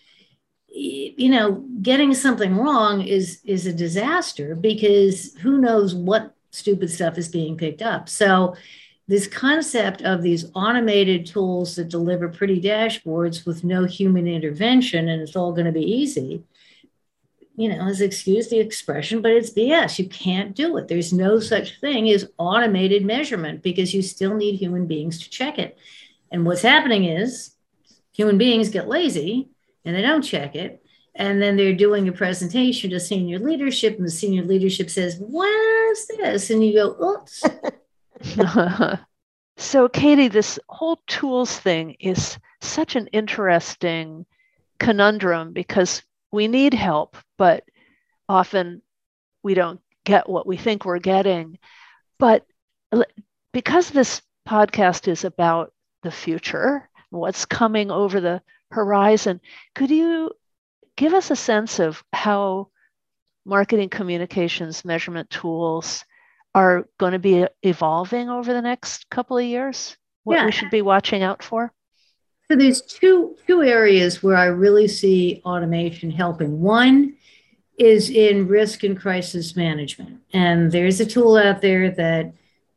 you 0.69 1.29
know, 1.29 1.65
getting 1.81 2.13
something 2.13 2.55
wrong 2.55 3.01
is 3.01 3.41
is 3.43 3.65
a 3.65 3.73
disaster 3.73 4.55
because 4.55 5.35
who 5.35 5.57
knows 5.57 5.93
what 5.93 6.35
stupid 6.51 6.89
stuff 6.89 7.17
is 7.17 7.27
being 7.27 7.57
picked 7.57 7.81
up. 7.81 8.07
So 8.07 8.55
this 9.07 9.27
concept 9.27 10.01
of 10.01 10.21
these 10.21 10.45
automated 10.53 11.25
tools 11.25 11.75
that 11.75 11.87
deliver 11.87 12.27
pretty 12.27 12.61
dashboards 12.61 13.45
with 13.45 13.63
no 13.63 13.85
human 13.85 14.27
intervention 14.27 15.07
and 15.09 15.21
it's 15.21 15.35
all 15.35 15.53
going 15.53 15.65
to 15.65 15.71
be 15.71 15.81
easy 15.81 16.43
you 17.55 17.69
know 17.69 17.87
is 17.87 18.01
excuse 18.01 18.49
the 18.49 18.59
expression 18.59 19.21
but 19.21 19.31
it's 19.31 19.49
bs 19.49 19.97
you 19.97 20.07
can't 20.07 20.55
do 20.55 20.77
it. 20.77 20.87
There's 20.87 21.11
no 21.11 21.39
such 21.39 21.79
thing 21.79 22.09
as 22.09 22.29
automated 22.37 23.05
measurement 23.05 23.63
because 23.63 23.93
you 23.93 24.01
still 24.01 24.35
need 24.35 24.55
human 24.55 24.87
beings 24.87 25.19
to 25.23 25.29
check 25.29 25.59
it. 25.59 25.77
And 26.31 26.45
what's 26.45 26.61
happening 26.61 27.05
is 27.05 27.51
human 28.13 28.37
beings 28.37 28.69
get 28.69 28.87
lazy 28.87 29.49
and 29.85 29.95
they 29.95 30.01
don't 30.01 30.21
check 30.21 30.55
it. 30.55 30.83
And 31.15 31.41
then 31.41 31.57
they're 31.57 31.73
doing 31.73 32.07
a 32.07 32.11
presentation 32.11 32.91
to 32.91 32.99
senior 32.99 33.39
leadership 33.39 33.97
and 33.97 34.05
the 34.05 34.11
senior 34.11 34.43
leadership 34.43 34.89
says 34.89 35.17
what's 35.19 36.05
this? 36.07 36.49
And 36.49 36.63
you 36.63 36.73
go 36.73 36.95
oops 37.01 37.43
so, 39.57 39.89
Katie, 39.89 40.27
this 40.27 40.59
whole 40.69 40.99
tools 41.07 41.57
thing 41.57 41.95
is 41.99 42.37
such 42.61 42.95
an 42.95 43.07
interesting 43.07 44.25
conundrum 44.79 45.53
because 45.53 46.03
we 46.31 46.47
need 46.47 46.73
help, 46.73 47.17
but 47.37 47.63
often 48.27 48.81
we 49.43 49.53
don't 49.53 49.79
get 50.03 50.29
what 50.29 50.47
we 50.47 50.57
think 50.57 50.85
we're 50.85 50.99
getting. 50.99 51.57
But 52.19 52.45
because 53.53 53.89
this 53.89 54.21
podcast 54.47 55.07
is 55.07 55.23
about 55.23 55.73
the 56.03 56.11
future, 56.11 56.89
what's 57.09 57.45
coming 57.45 57.91
over 57.91 58.19
the 58.19 58.41
horizon, 58.71 59.41
could 59.75 59.89
you 59.91 60.31
give 60.95 61.13
us 61.13 61.31
a 61.31 61.35
sense 61.35 61.79
of 61.79 62.03
how 62.13 62.69
marketing 63.45 63.89
communications 63.89 64.83
measurement 64.83 65.29
tools 65.29 66.03
are 66.57 66.87
going 66.97 67.13
to 67.13 67.19
be 67.19 67.45
evolving 67.61 68.29
over 68.29 68.51
the 68.51 68.61
next 68.61 69.09
couple 69.09 69.37
of 69.37 69.43
years? 69.43 69.95
What 70.23 70.37
yeah. 70.37 70.45
we 70.45 70.51
should 70.51 70.71
be 70.71 70.81
watching 70.81 71.21
out 71.21 71.43
for? 71.43 71.71
So 72.49 72.57
there's 72.57 72.81
two 72.81 73.35
two 73.45 73.61
areas 73.61 74.23
where 74.23 74.37
I 74.37 74.45
really 74.45 74.87
see 74.87 75.41
automation 75.45 76.09
helping. 76.09 76.61
One 76.61 77.15
is 77.77 78.09
in 78.09 78.47
risk 78.47 78.83
and 78.83 78.99
crisis 78.99 79.55
management, 79.55 80.21
and 80.33 80.71
there's 80.71 80.99
a 80.99 81.05
tool 81.05 81.37
out 81.37 81.61
there 81.61 81.91
that 81.91 82.33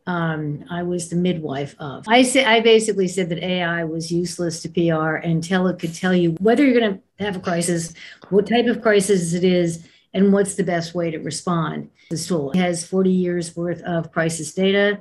um, 0.06 0.64
I 0.70 0.82
was 0.82 1.08
the 1.08 1.16
midwife 1.16 1.74
of. 1.78 2.04
I 2.08 2.22
say 2.22 2.44
I 2.44 2.60
basically 2.60 3.08
said 3.08 3.28
that 3.30 3.42
AI 3.42 3.84
was 3.84 4.10
useless 4.10 4.60
to 4.62 4.68
PR 4.68 5.14
until 5.16 5.68
it 5.68 5.78
could 5.78 5.94
tell 5.94 6.14
you 6.14 6.32
whether 6.40 6.64
you're 6.64 6.78
going 6.78 6.94
to 6.94 7.24
have 7.24 7.36
a 7.36 7.40
crisis, 7.40 7.94
what 8.28 8.48
type 8.48 8.66
of 8.66 8.82
crisis 8.82 9.32
it 9.32 9.44
is, 9.44 9.86
and 10.12 10.32
what's 10.32 10.54
the 10.54 10.64
best 10.64 10.94
way 10.94 11.10
to 11.10 11.18
respond. 11.18 11.90
This 12.10 12.26
tool 12.26 12.52
has 12.54 12.86
40 12.86 13.10
years 13.10 13.56
worth 13.56 13.82
of 13.82 14.12
crisis 14.12 14.52
data. 14.52 15.00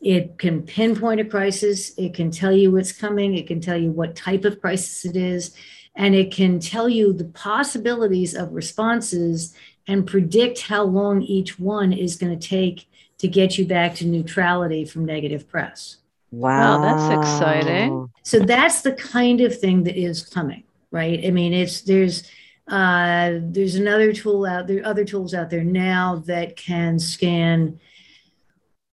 It 0.00 0.38
can 0.38 0.62
pinpoint 0.62 1.20
a 1.20 1.24
crisis. 1.24 1.92
It 1.96 2.14
can 2.14 2.30
tell 2.30 2.52
you 2.52 2.70
what's 2.70 2.92
coming. 2.92 3.36
It 3.36 3.46
can 3.46 3.60
tell 3.60 3.76
you 3.76 3.90
what 3.90 4.14
type 4.14 4.44
of 4.44 4.60
crisis 4.60 5.04
it 5.04 5.16
is. 5.16 5.56
And 5.96 6.14
it 6.14 6.32
can 6.32 6.60
tell 6.60 6.88
you 6.88 7.12
the 7.12 7.24
possibilities 7.24 8.34
of 8.34 8.52
responses 8.52 9.54
and 9.86 10.06
predict 10.06 10.62
how 10.62 10.84
long 10.84 11.22
each 11.22 11.58
one 11.58 11.92
is 11.92 12.16
going 12.16 12.38
to 12.38 12.48
take 12.48 12.88
to 13.18 13.28
get 13.28 13.58
you 13.58 13.66
back 13.66 13.94
to 13.96 14.06
neutrality 14.06 14.84
from 14.84 15.04
negative 15.04 15.48
press. 15.48 15.98
Wow, 16.30 16.80
that's 16.82 17.18
exciting. 17.18 18.10
So 18.22 18.40
that's 18.40 18.82
the 18.82 18.92
kind 18.92 19.40
of 19.40 19.56
thing 19.58 19.84
that 19.84 19.96
is 19.96 20.22
coming, 20.22 20.64
right? 20.90 21.24
I 21.24 21.30
mean, 21.30 21.52
it's 21.52 21.82
there's 21.82 22.24
uh, 22.68 23.32
there's 23.42 23.74
another 23.74 24.12
tool 24.12 24.46
out 24.46 24.66
there, 24.66 24.86
other 24.86 25.04
tools 25.04 25.34
out 25.34 25.50
there 25.50 25.64
now 25.64 26.22
that 26.26 26.56
can 26.56 26.98
scan 26.98 27.78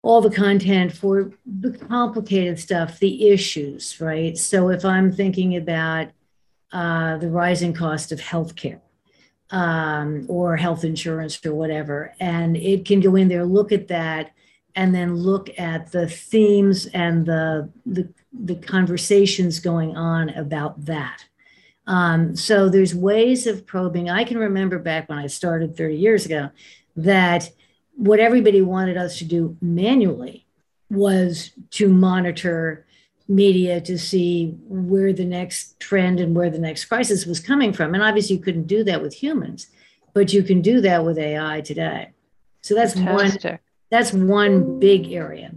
all 0.02 0.20
the 0.20 0.30
content 0.30 0.92
for 0.92 1.32
the 1.46 1.76
complicated 1.76 2.58
stuff, 2.58 2.98
the 2.98 3.28
issues, 3.28 4.00
right? 4.00 4.36
So 4.36 4.70
if 4.70 4.84
I'm 4.84 5.12
thinking 5.12 5.56
about 5.56 6.08
uh, 6.72 7.18
the 7.18 7.30
rising 7.30 7.74
cost 7.74 8.10
of 8.10 8.20
healthcare 8.20 8.80
um, 9.50 10.26
or 10.28 10.56
health 10.56 10.84
insurance 10.84 11.44
or 11.44 11.54
whatever, 11.54 12.14
and 12.18 12.56
it 12.56 12.86
can 12.86 13.00
go 13.00 13.14
in 13.14 13.28
there, 13.28 13.44
look 13.44 13.72
at 13.72 13.88
that, 13.88 14.32
and 14.74 14.94
then 14.94 15.14
look 15.14 15.50
at 15.58 15.92
the 15.92 16.08
themes 16.08 16.86
and 16.86 17.26
the 17.26 17.70
the, 17.84 18.12
the 18.32 18.54
conversations 18.54 19.58
going 19.58 19.96
on 19.96 20.30
about 20.30 20.84
that 20.86 21.24
um, 21.90 22.36
so 22.36 22.68
there's 22.68 22.94
ways 22.94 23.48
of 23.48 23.66
probing. 23.66 24.08
I 24.08 24.22
can 24.22 24.38
remember 24.38 24.78
back 24.78 25.08
when 25.08 25.18
I 25.18 25.26
started 25.26 25.76
30 25.76 25.96
years 25.96 26.24
ago 26.24 26.50
that 26.94 27.50
what 27.96 28.20
everybody 28.20 28.62
wanted 28.62 28.96
us 28.96 29.18
to 29.18 29.24
do 29.24 29.56
manually 29.60 30.46
was 30.88 31.50
to 31.70 31.88
monitor 31.88 32.86
media 33.26 33.80
to 33.80 33.98
see 33.98 34.56
where 34.68 35.12
the 35.12 35.24
next 35.24 35.80
trend 35.80 36.20
and 36.20 36.32
where 36.36 36.48
the 36.48 36.60
next 36.60 36.84
crisis 36.84 37.26
was 37.26 37.40
coming 37.40 37.72
from. 37.72 37.92
And 37.92 38.04
obviously, 38.04 38.36
you 38.36 38.42
couldn't 38.42 38.68
do 38.68 38.84
that 38.84 39.02
with 39.02 39.12
humans, 39.12 39.66
but 40.14 40.32
you 40.32 40.44
can 40.44 40.62
do 40.62 40.80
that 40.82 41.04
with 41.04 41.18
AI 41.18 41.60
today. 41.60 42.12
So 42.62 42.76
that's 42.76 42.94
Fantastic. 42.94 43.44
one. 43.44 43.58
That's 43.90 44.12
one 44.12 44.78
big 44.78 45.10
area. 45.10 45.56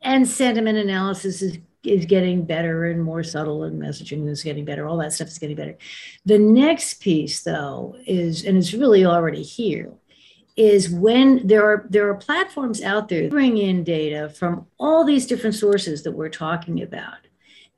And 0.00 0.28
sentiment 0.28 0.78
analysis 0.78 1.42
is 1.42 1.58
is 1.90 2.04
getting 2.04 2.44
better 2.44 2.86
and 2.86 3.02
more 3.02 3.22
subtle 3.22 3.64
and 3.64 3.80
messaging 3.80 4.28
is 4.28 4.42
getting 4.42 4.64
better 4.64 4.86
all 4.86 4.96
that 4.98 5.12
stuff 5.12 5.28
is 5.28 5.38
getting 5.38 5.56
better. 5.56 5.76
The 6.24 6.38
next 6.38 7.00
piece 7.00 7.42
though 7.42 7.96
is 8.06 8.44
and 8.44 8.56
it's 8.56 8.74
really 8.74 9.04
already 9.04 9.42
here 9.42 9.92
is 10.56 10.90
when 10.90 11.46
there 11.46 11.64
are 11.64 11.86
there 11.88 12.08
are 12.08 12.14
platforms 12.14 12.82
out 12.82 13.08
there 13.08 13.28
bring 13.28 13.58
in 13.58 13.84
data 13.84 14.28
from 14.28 14.66
all 14.78 15.04
these 15.04 15.26
different 15.26 15.54
sources 15.54 16.02
that 16.02 16.12
we're 16.12 16.28
talking 16.28 16.82
about. 16.82 17.18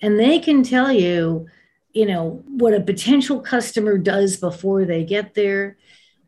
And 0.03 0.19
they 0.19 0.39
can 0.39 0.63
tell 0.63 0.91
you 0.91 1.47
you 1.93 2.07
know 2.07 2.43
what 2.47 2.75
a 2.75 2.81
potential 2.81 3.41
customer 3.41 3.99
does 3.99 4.37
before 4.37 4.85
they 4.85 5.05
get 5.05 5.35
there 5.35 5.77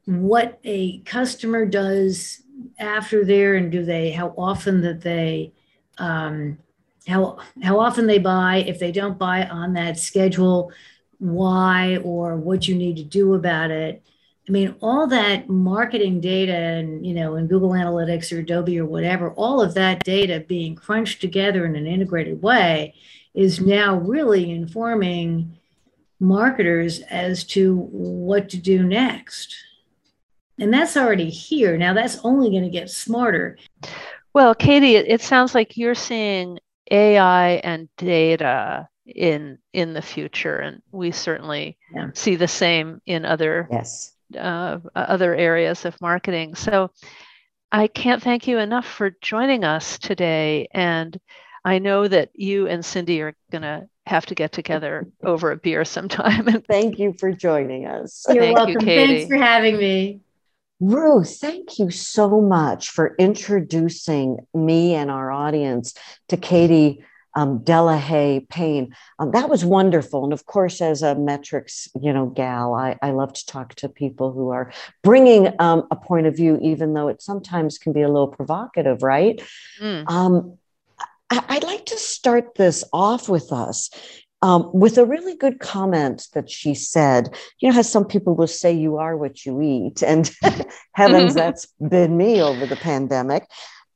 what 0.05 0.59
a 0.65 0.99
customer 1.01 1.65
does 1.65 2.43
after 2.79 3.25
there 3.25 3.55
and 3.55 3.71
do 3.71 3.85
they 3.85 4.11
how 4.11 4.35
often 4.37 4.81
that 4.83 5.01
they 5.01 5.53
um, 5.99 6.59
how 7.07 7.39
how 7.63 7.81
often 7.81 8.07
they 8.07 8.19
buy, 8.19 8.65
if 8.67 8.79
they 8.79 8.93
don't 8.93 9.19
buy 9.19 9.47
on 9.47 9.75
that 9.75 9.99
schedule, 9.99 10.73
why 11.19 11.99
or 11.99 12.37
what 12.37 12.67
you 12.67 12.75
need 12.75 12.97
to 12.97 13.05
do 13.05 13.35
about 13.35 13.71
it. 13.71 14.03
I 14.49 14.51
mean, 14.53 14.75
all 14.81 15.07
that 15.07 15.49
marketing 15.49 16.21
data 16.21 16.53
and 16.53 17.07
you 17.07 17.15
know, 17.15 17.37
in 17.37 17.47
Google 17.47 17.71
Analytics 17.71 18.37
or 18.37 18.41
Adobe 18.41 18.79
or 18.79 18.87
whatever, 18.87 19.31
all 19.33 19.61
of 19.63 19.75
that 19.75 20.05
data 20.05 20.45
being 20.47 20.75
crunched 20.75 21.21
together 21.21 21.65
in 21.65 21.77
an 21.77 21.87
integrated 21.87 22.43
way 22.43 22.95
is 23.35 23.61
now 23.61 23.97
really 23.97 24.51
informing 24.51 25.57
marketers 26.19 27.01
as 27.11 27.45
to 27.45 27.77
what 27.77 28.49
to 28.51 28.57
do 28.57 28.83
next. 28.83 29.55
And 30.59 30.73
that's 30.73 30.97
already 30.97 31.31
here. 31.31 31.77
Now 31.77 31.95
that's 31.95 32.19
only 32.25 32.51
going 32.51 32.63
to 32.63 32.69
get 32.69 32.91
smarter. 32.91 33.59
Well, 34.35 34.55
Katie, 34.55 34.97
it, 34.97 35.21
sounds 35.21 35.55
like 35.55 35.77
you're 35.77 35.95
seeing 35.95 36.59
AI 36.93 37.53
and 37.65 37.89
data 37.97 38.89
in 39.07 39.59
in 39.73 39.95
the 39.95 40.03
future, 40.03 40.59
and 40.59 40.83
we 40.93 41.11
certainly 41.11 41.77
yeah. 41.95 42.11
see 42.15 42.37
the 42.37 42.49
same 42.49 43.01
in 43.07 43.25
other 43.25 43.67
yes 43.71 44.15
uh, 44.39 44.79
other 44.95 45.35
areas 45.35 45.85
of 45.85 46.01
marketing. 46.01 46.55
So 46.55 46.91
I 47.71 47.87
can't 47.87 48.23
thank 48.23 48.47
you 48.47 48.59
enough 48.59 48.87
for 48.87 49.11
joining 49.23 49.65
us 49.65 49.99
today, 49.99 50.69
and 50.73 51.19
I 51.65 51.79
know 51.79 52.07
that 52.07 52.31
you 52.35 52.67
and 52.69 52.85
Cindy 52.85 53.23
are 53.23 53.35
going 53.51 53.63
to 53.63 53.89
have 54.07 54.27
to 54.27 54.35
get 54.35 54.53
together 54.53 55.07
over 55.23 55.53
a 55.53 55.57
beer 55.57 55.85
sometime. 55.85 56.63
thank 56.69 56.99
you 56.99 57.15
for 57.19 57.33
joining 57.33 57.87
us. 57.87 58.27
You're 58.29 58.43
thank 58.43 58.57
welcome. 58.57 58.89
You, 58.89 59.07
Thanks 59.07 59.29
for 59.29 59.37
having 59.37 59.79
me. 59.79 60.21
Ruth, 60.83 61.39
thank 61.39 61.79
you 61.79 61.91
so 61.91 62.41
much 62.41 62.91
for 62.91 63.15
introducing 63.17 64.39
me 64.53 64.95
and 64.95 65.13
our 65.13 65.31
audience 65.31 65.95
to 66.29 66.37
Katie 66.37 67.05
um, 67.37 67.61
Delahaye 67.61 68.49
Paine. 68.49 68.93
Um, 69.21 69.31
that 69.31 69.49
was 69.49 69.65
wonderful. 69.65 70.25
And 70.25 70.33
of 70.33 70.45
course, 70.45 70.81
as 70.81 71.03
a 71.03 71.15
metrics, 71.15 71.87
you 72.01 72.13
know, 72.13 72.27
gal, 72.27 72.75
I, 72.75 72.99
I 73.01 73.13
love 73.13 73.33
to 73.33 73.47
talk 73.47 73.77
to 73.77 73.89
people 73.89 74.33
who 74.33 74.49
are 74.49 74.73
bringing 75.05 75.55
um, 75.61 75.87
a 75.93 75.97
point 75.97 76.27
of 76.27 76.35
view, 76.35 76.59
even 76.61 76.95
though 76.95 77.07
it 77.07 77.23
sometimes 77.23 77.79
can 77.79 77.93
be 77.93 78.03
a 78.03 78.09
little 78.09 78.27
provocative, 78.27 79.05
right? 79.05 79.41
Mm. 79.81 80.11
Um, 80.11 80.59
I, 81.31 81.45
I'd 81.49 81.65
like 81.65 81.87
to 81.87 81.97
start 81.97 82.57
this 82.57 82.83
off 82.93 83.29
with 83.29 83.53
us 83.53 83.89
um, 84.43 84.69
with 84.73 84.99
a 84.99 85.07
really 85.07 85.37
good 85.37 85.61
comment 85.61 86.29
that 86.35 86.51
she 86.51 86.75
said. 86.75 87.35
You 87.61 87.69
know, 87.69 87.77
how 87.77 87.83
some 87.83 88.05
people 88.05 88.35
will 88.35 88.49
say, 88.49 88.73
You 88.73 88.99
are 88.99 89.17
what 89.17 89.47
you 89.47 89.63
eat. 89.63 90.03
And 90.03 90.31
heavens, 90.95 91.35
that's 91.35 91.67
been 91.81 92.17
me 92.17 92.43
over 92.43 92.67
the 92.67 92.77
pandemic. 92.77 93.47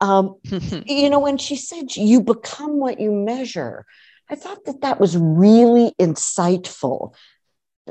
Um, 0.00 0.36
you 0.86 1.10
know, 1.10 1.20
when 1.20 1.36
she 1.36 1.56
said, 1.56 1.96
You 1.96 2.22
become 2.22 2.78
what 2.78 3.00
you 3.00 3.12
measure, 3.12 3.84
I 4.30 4.36
thought 4.36 4.64
that 4.64 4.80
that 4.82 5.00
was 5.00 5.16
really 5.16 5.92
insightful. 6.00 7.14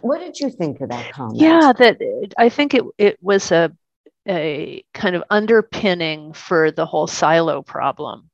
What 0.02 0.20
did 0.20 0.40
you 0.40 0.50
think 0.50 0.82
of 0.82 0.90
that 0.90 1.14
comment? 1.14 1.40
Yeah, 1.40 1.72
that 1.78 2.02
I 2.38 2.50
think 2.50 2.74
it, 2.74 2.84
it 2.98 3.18
was 3.22 3.52
a, 3.52 3.72
a 4.28 4.84
kind 4.94 5.16
of 5.16 5.24
underpinning 5.30 6.34
for 6.34 6.72
the 6.72 6.86
whole 6.86 7.08
silo 7.08 7.62
problem 7.62 8.30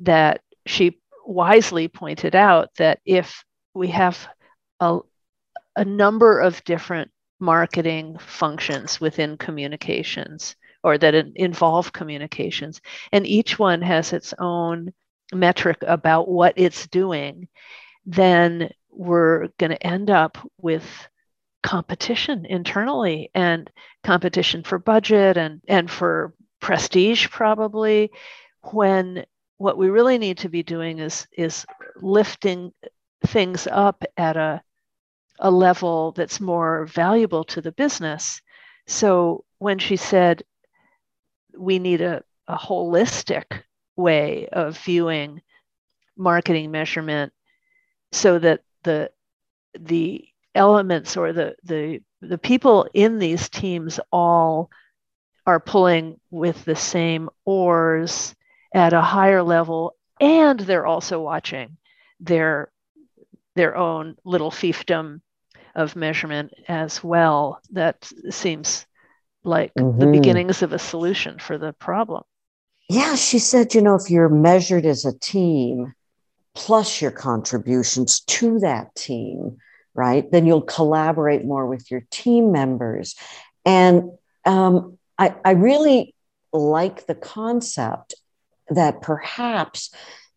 that 0.00 0.40
she 0.66 0.98
wisely 1.26 1.88
pointed 1.88 2.34
out 2.34 2.70
that 2.78 3.00
if 3.04 3.44
we 3.74 3.88
have 3.88 4.28
a, 4.80 4.98
a 5.76 5.84
number 5.84 6.40
of 6.40 6.62
different 6.64 7.10
marketing 7.38 8.16
functions 8.18 9.00
within 9.00 9.36
communications 9.36 10.56
or 10.82 10.96
that 10.98 11.14
involve 11.34 11.92
communications, 11.92 12.80
and 13.12 13.26
each 13.26 13.58
one 13.58 13.82
has 13.82 14.12
its 14.12 14.32
own 14.38 14.92
metric 15.32 15.78
about 15.82 16.28
what 16.28 16.54
it's 16.56 16.86
doing, 16.86 17.48
then 18.04 18.70
we're 18.90 19.48
going 19.58 19.70
to 19.70 19.86
end 19.86 20.10
up 20.10 20.38
with 20.60 20.84
competition 21.62 22.46
internally 22.46 23.30
and 23.34 23.70
competition 24.04 24.62
for 24.62 24.78
budget 24.78 25.36
and, 25.36 25.60
and 25.66 25.90
for 25.90 26.32
prestige 26.60 27.28
probably 27.28 28.10
when 28.72 29.24
what 29.58 29.78
we 29.78 29.88
really 29.88 30.18
need 30.18 30.38
to 30.38 30.48
be 30.48 30.62
doing 30.62 30.98
is 30.98 31.26
is 31.36 31.64
lifting 31.96 32.72
things 33.26 33.66
up 33.70 34.04
at 34.16 34.36
a 34.36 34.62
a 35.38 35.50
level 35.50 36.12
that's 36.12 36.40
more 36.40 36.86
valuable 36.86 37.44
to 37.44 37.60
the 37.60 37.72
business. 37.72 38.40
So 38.86 39.44
when 39.58 39.78
she 39.78 39.96
said 39.96 40.42
we 41.56 41.78
need 41.78 42.00
a, 42.00 42.22
a 42.48 42.56
holistic 42.56 43.62
way 43.96 44.48
of 44.48 44.78
viewing 44.78 45.42
marketing 46.16 46.70
measurement 46.70 47.32
so 48.12 48.38
that 48.38 48.60
the 48.84 49.10
the 49.78 50.24
elements 50.54 51.16
or 51.16 51.32
the 51.32 51.54
the 51.64 52.00
the 52.22 52.38
people 52.38 52.88
in 52.94 53.18
these 53.18 53.48
teams 53.48 54.00
all 54.10 54.70
are 55.46 55.60
pulling 55.60 56.18
with 56.30 56.64
the 56.64 56.76
same 56.76 57.28
oars 57.44 58.34
at 58.76 58.92
a 58.92 59.00
higher 59.00 59.42
level 59.42 59.96
and 60.20 60.60
they're 60.60 60.86
also 60.86 61.20
watching 61.20 61.76
their 62.20 62.70
their 63.56 63.76
own 63.76 64.14
little 64.24 64.50
fiefdom 64.50 65.20
of 65.74 65.96
measurement 65.96 66.52
as 66.68 67.02
well 67.02 67.60
that 67.70 68.08
seems 68.30 68.86
like 69.42 69.74
mm-hmm. 69.74 69.98
the 69.98 70.06
beginnings 70.06 70.62
of 70.62 70.72
a 70.72 70.78
solution 70.78 71.38
for 71.38 71.58
the 71.58 71.72
problem 71.72 72.22
yeah 72.88 73.16
she 73.16 73.38
said 73.38 73.74
you 73.74 73.82
know 73.82 73.96
if 73.96 74.08
you're 74.10 74.28
measured 74.28 74.86
as 74.86 75.04
a 75.04 75.18
team 75.18 75.92
plus 76.54 77.02
your 77.02 77.10
contributions 77.10 78.20
to 78.20 78.60
that 78.60 78.94
team 78.94 79.58
right? 79.96 80.30
Then 80.30 80.46
you'll 80.46 80.62
collaborate 80.62 81.44
more 81.44 81.66
with 81.66 81.90
your 81.90 82.04
team 82.10 82.52
members. 82.52 83.16
And 83.64 84.10
um, 84.44 84.98
I, 85.18 85.34
I 85.44 85.52
really 85.52 86.14
like 86.52 87.06
the 87.06 87.14
concept 87.14 88.14
that 88.68 89.02
perhaps 89.02 89.90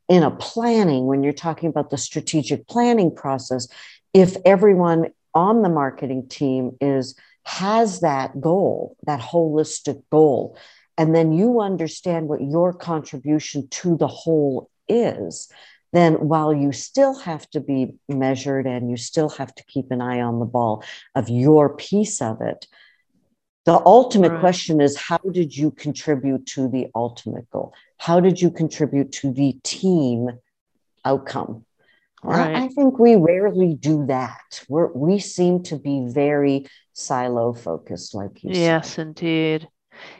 in 0.07 0.23
a 0.23 0.31
planning, 0.31 1.05
when 1.05 1.23
you're 1.23 1.33
talking 1.33 1.69
about 1.69 1.89
the 1.89 1.97
strategic 1.97 2.67
planning 2.67 3.13
process, 3.13 3.67
if 4.13 4.35
everyone 4.45 5.07
on 5.33 5.61
the 5.61 5.69
marketing 5.69 6.27
team 6.27 6.75
is 6.81 7.15
has 7.45 8.01
that 8.01 8.39
goal, 8.41 8.95
that 9.03 9.19
holistic 9.19 10.01
goal, 10.11 10.57
and 10.97 11.15
then 11.15 11.31
you 11.31 11.61
understand 11.61 12.27
what 12.27 12.41
your 12.41 12.73
contribution 12.73 13.67
to 13.69 13.95
the 13.97 14.07
whole 14.07 14.69
is, 14.87 15.49
then 15.93 16.15
while 16.15 16.53
you 16.53 16.71
still 16.71 17.17
have 17.17 17.49
to 17.51 17.59
be 17.59 17.93
measured 18.07 18.67
and 18.67 18.89
you 18.89 18.97
still 18.97 19.29
have 19.29 19.53
to 19.55 19.63
keep 19.63 19.91
an 19.91 20.01
eye 20.01 20.21
on 20.21 20.39
the 20.39 20.45
ball 20.45 20.83
of 21.15 21.29
your 21.29 21.75
piece 21.75 22.21
of 22.21 22.41
it, 22.41 22.67
the 23.69 23.85
ultimate 23.85 24.31
right. 24.31 24.39
question 24.39 24.81
is 24.81 24.97
how 24.97 25.19
did 25.19 25.55
you 25.55 25.69
contribute 25.69 26.47
to 26.47 26.67
the 26.67 26.87
ultimate 26.95 27.47
goal? 27.51 27.73
How 27.97 28.19
did 28.19 28.41
you 28.41 28.49
contribute 28.49 29.11
to 29.13 29.31
the 29.31 29.57
team 29.63 30.31
outcome? 31.05 31.65
Right. 32.23 32.55
I, 32.55 32.67
think 32.69 32.97
we 32.97 33.15
rarely 33.15 33.75
do 33.75 34.07
that. 34.07 34.65
We're, 34.67 34.91
we 34.91 35.19
seem 35.19 35.61
to 35.63 35.77
be 35.77 36.07
very 36.09 36.65
silo 36.93 37.53
focused, 37.53 38.15
like 38.15 38.43
you 38.43 38.49
yes, 38.53 38.55
said. 38.55 38.61
Yes, 38.63 38.97
indeed. 38.97 39.67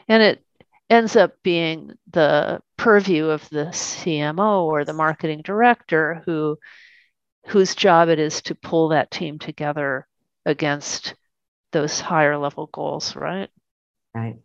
And 0.08 0.22
it 0.22 0.44
ends 0.88 1.16
up 1.16 1.34
being 1.42 1.92
the 2.10 2.60
purview 2.76 3.26
of 3.26 3.48
the 3.50 3.66
CMO 3.66 4.62
or 4.62 4.84
the 4.84 4.92
marketing 4.92 5.42
director 5.42 6.22
who 6.24 6.56
whose 7.46 7.74
job 7.74 8.08
it 8.08 8.20
is 8.20 8.42
to 8.42 8.54
pull 8.54 8.90
that 8.90 9.10
team 9.10 9.38
together 9.40 10.06
against 10.46 11.14
those 11.72 12.00
higher 12.00 12.36
level 12.36 12.68
goals, 12.72 13.16
right? 13.16 13.48
Right. 14.14 14.36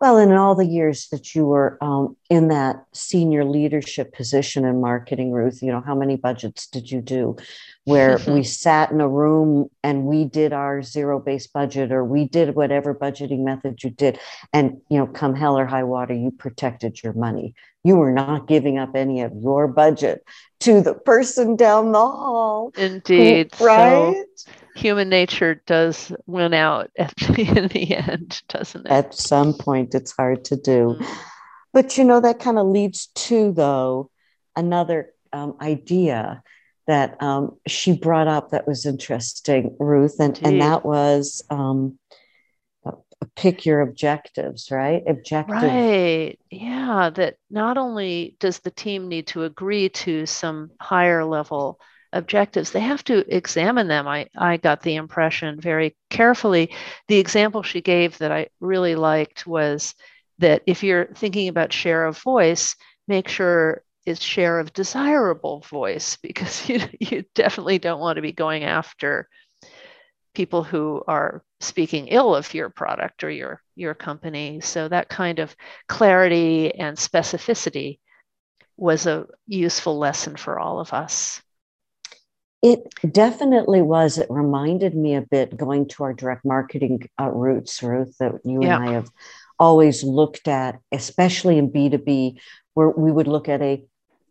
Well, 0.00 0.18
in 0.18 0.30
all 0.32 0.54
the 0.54 0.66
years 0.66 1.08
that 1.10 1.34
you 1.34 1.44
were 1.44 1.76
um, 1.80 2.16
in 2.30 2.48
that 2.48 2.84
senior 2.92 3.44
leadership 3.44 4.12
position 4.12 4.64
in 4.64 4.80
marketing, 4.80 5.32
Ruth, 5.32 5.60
you 5.60 5.72
know, 5.72 5.82
how 5.84 5.96
many 5.96 6.14
budgets 6.16 6.68
did 6.68 6.88
you 6.88 7.00
do 7.00 7.36
where 7.84 8.18
we 8.28 8.44
sat 8.44 8.92
in 8.92 9.00
a 9.00 9.08
room 9.08 9.68
and 9.82 10.04
we 10.04 10.24
did 10.24 10.52
our 10.52 10.82
zero 10.82 11.18
based 11.18 11.52
budget 11.52 11.90
or 11.90 12.04
we 12.04 12.28
did 12.28 12.54
whatever 12.54 12.94
budgeting 12.94 13.40
method 13.40 13.82
you 13.82 13.90
did? 13.90 14.20
And, 14.52 14.80
you 14.88 14.98
know, 14.98 15.06
come 15.08 15.34
hell 15.34 15.58
or 15.58 15.66
high 15.66 15.84
water, 15.84 16.14
you 16.14 16.30
protected 16.30 17.02
your 17.02 17.14
money. 17.14 17.54
You 17.82 17.96
were 17.96 18.12
not 18.12 18.46
giving 18.46 18.78
up 18.78 18.94
any 18.94 19.22
of 19.22 19.32
your 19.34 19.66
budget 19.66 20.22
to 20.60 20.80
the 20.80 20.94
person 20.94 21.56
down 21.56 21.90
the 21.90 21.98
hall. 21.98 22.72
Indeed. 22.76 23.52
Right? 23.60 24.14
So 24.36 24.48
human 24.78 25.08
nature 25.08 25.62
does 25.66 26.12
win 26.26 26.54
out 26.54 26.90
at 26.98 27.14
the, 27.16 27.42
in 27.42 27.68
the 27.68 27.96
end, 27.96 28.42
doesn't 28.48 28.86
it? 28.86 28.92
At 28.92 29.14
some 29.14 29.54
point, 29.54 29.94
it's 29.94 30.12
hard 30.12 30.44
to 30.46 30.56
do. 30.56 30.96
Mm. 30.98 31.18
But 31.72 31.98
you 31.98 32.04
know, 32.04 32.20
that 32.20 32.38
kind 32.38 32.58
of 32.58 32.66
leads 32.66 33.08
to, 33.08 33.52
though, 33.52 34.10
another 34.56 35.12
um, 35.32 35.56
idea 35.60 36.42
that 36.86 37.22
um, 37.22 37.56
she 37.66 37.92
brought 37.92 38.28
up 38.28 38.50
that 38.50 38.66
was 38.66 38.86
interesting, 38.86 39.76
Ruth, 39.78 40.18
and, 40.18 40.40
and 40.42 40.62
that 40.62 40.86
was 40.86 41.44
um, 41.50 41.98
pick 43.36 43.66
your 43.66 43.80
objectives, 43.80 44.70
right? 44.70 45.02
Objective. 45.06 45.62
Right. 45.62 46.38
Yeah. 46.50 47.10
That 47.10 47.36
not 47.50 47.78
only 47.78 48.36
does 48.40 48.60
the 48.60 48.70
team 48.70 49.08
need 49.08 49.28
to 49.28 49.44
agree 49.44 49.88
to 49.90 50.26
some 50.26 50.70
higher 50.80 51.24
level 51.24 51.78
objectives. 52.12 52.70
They 52.70 52.80
have 52.80 53.04
to 53.04 53.24
examine 53.34 53.88
them. 53.88 54.08
I 54.08 54.28
i 54.36 54.56
got 54.56 54.82
the 54.82 54.96
impression 54.96 55.60
very 55.60 55.96
carefully. 56.10 56.70
The 57.08 57.18
example 57.18 57.62
she 57.62 57.80
gave 57.80 58.18
that 58.18 58.32
i 58.32 58.48
really 58.60 58.94
liked 58.94 59.46
was 59.46 59.94
that 60.38 60.62
if 60.66 60.82
you're 60.82 61.06
thinking 61.14 61.48
about 61.48 61.72
share 61.72 62.06
of 62.06 62.18
voice 62.18 62.76
make 63.08 63.28
sure 63.28 63.82
it's 64.06 64.22
share 64.22 64.60
of 64.60 64.72
desirable 64.72 65.60
voice 65.68 66.16
because 66.22 66.68
you, 66.68 66.80
you 67.00 67.24
definitely 67.34 67.78
don't 67.78 68.00
want 68.00 68.16
to 68.16 68.22
be 68.22 68.32
going 68.32 68.64
after 68.64 69.28
people 70.34 70.62
who 70.62 71.02
are 71.08 71.42
speaking 71.60 72.08
ill 72.08 72.34
of 72.34 72.54
your 72.54 72.70
product 72.70 73.24
or 73.24 73.30
your 73.30 73.60
your 73.74 73.94
company. 73.94 74.60
So 74.60 74.88
that 74.88 75.08
kind 75.08 75.40
of 75.40 75.54
clarity 75.88 76.74
and 76.74 76.96
specificity 76.96 77.98
was 78.76 79.06
a 79.06 79.26
useful 79.46 79.98
lesson 79.98 80.36
for 80.36 80.60
all 80.60 80.78
of 80.78 80.92
us 80.92 81.42
it 82.62 82.92
definitely 83.12 83.82
was. 83.82 84.18
It 84.18 84.26
reminded 84.30 84.94
me 84.94 85.14
a 85.14 85.22
bit 85.22 85.56
going 85.56 85.88
to 85.88 86.04
our 86.04 86.12
direct 86.12 86.44
marketing 86.44 87.08
uh, 87.20 87.30
roots, 87.30 87.82
Ruth, 87.82 88.16
that 88.18 88.32
you 88.44 88.62
yeah. 88.62 88.76
and 88.76 88.88
I 88.88 88.92
have 88.92 89.10
always 89.58 90.02
looked 90.02 90.48
at, 90.48 90.78
especially 90.92 91.58
in 91.58 91.70
B2B, 91.70 92.38
where 92.74 92.90
we 92.90 93.12
would 93.12 93.28
look 93.28 93.48
at 93.48 93.62
a 93.62 93.84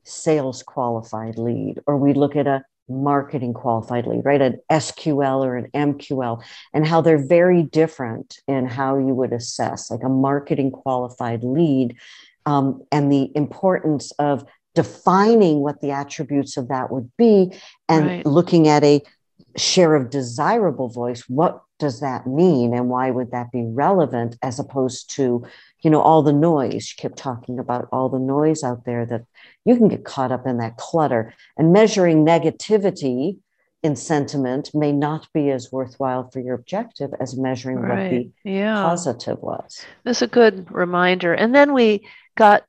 sales 0.04 0.63
qualified 0.63 1.38
lead 1.38 1.80
or 1.86 1.98
we'd 1.98 2.18
look 2.18 2.36
at 2.36 2.48
a 2.48 2.63
marketing 2.90 3.54
qualified 3.54 4.08
lead, 4.08 4.24
right? 4.24 4.42
An 4.42 4.60
SQL 4.72 5.46
or 5.46 5.58
an 5.58 5.70
MQL, 5.74 6.42
and 6.74 6.88
how 6.88 7.02
they're 7.02 7.26
very 7.26 7.63
different 7.63 8.40
in 8.48 8.66
how 8.66 8.98
you 8.98 9.13
would 9.13 9.34
assess, 9.34 9.92
like 9.92 10.04
a 10.04 10.10
marketing 10.10 10.72
qualified 10.72 11.44
lead, 11.44 11.98
um, 12.46 12.82
and 12.92 13.12
the 13.12 13.30
importance 13.36 14.12
of 14.20 14.46
defining 14.78 15.62
what 15.62 15.82
the 15.82 15.90
attributes 15.90 16.56
of 16.56 16.68
that 16.68 16.92
would 16.92 17.12
be 17.18 17.52
and 17.90 18.06
right. 18.06 18.26
looking 18.28 18.68
at 18.68 18.84
a 18.84 19.02
share 19.58 19.96
of 19.96 20.12
desirable 20.12 20.88
voice 20.88 21.22
what 21.22 21.63
does 21.80 22.00
that 22.00 22.28
mean 22.28 22.76
and 22.76 22.90
why 22.90 23.10
would 23.10 23.32
that 23.32 23.52
be 23.52 23.63
relevant 23.66 24.38
as 24.44 24.60
opposed 24.60 25.10
to 25.10 25.44
you 25.82 25.90
know 25.90 26.00
all 26.00 26.22
the 26.22 26.32
noise 26.32 26.94
you 26.94 27.02
kept 27.02 27.18
talking 27.18 27.58
about 27.58 27.90
all 27.92 28.08
the 28.08 28.20
noise 28.20 28.63
out 28.63 28.86
there 28.86 29.04
that 29.04 29.24
you 29.66 29.76
can 29.76 29.88
get 29.88 30.06
caught 30.06 30.32
up 30.32 30.46
in 30.46 30.60
that 30.60 30.78
clutter 30.78 31.34
and 31.58 31.74
measuring 31.74 32.24
negativity 32.24 33.36
in 33.82 33.96
sentiment 33.96 34.70
may 34.76 34.92
not 34.92 35.28
be 35.34 35.50
as 35.50 35.72
worthwhile 35.72 36.30
for 36.30 36.40
your 36.40 36.54
objective 36.54 37.10
as 37.20 37.36
measuring 37.36 37.78
right. 37.78 38.04
what 38.04 38.12
the 38.12 38.32
yeah. 38.44 38.76
positive 38.84 39.40
was 39.42 39.84
that's 40.04 40.22
a 40.22 40.28
good 40.28 40.72
reminder 40.72 41.34
and 41.34 41.56
then 41.56 41.74
we 41.74 42.08
got 42.36 42.63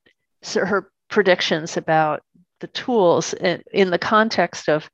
her 0.55 0.91
predictions 1.09 1.77
about 1.77 2.23
the 2.61 2.67
tools 2.69 3.35
in, 3.35 3.63
in 3.73 3.91
the 3.91 3.99
context 3.99 4.69
of 4.69 4.89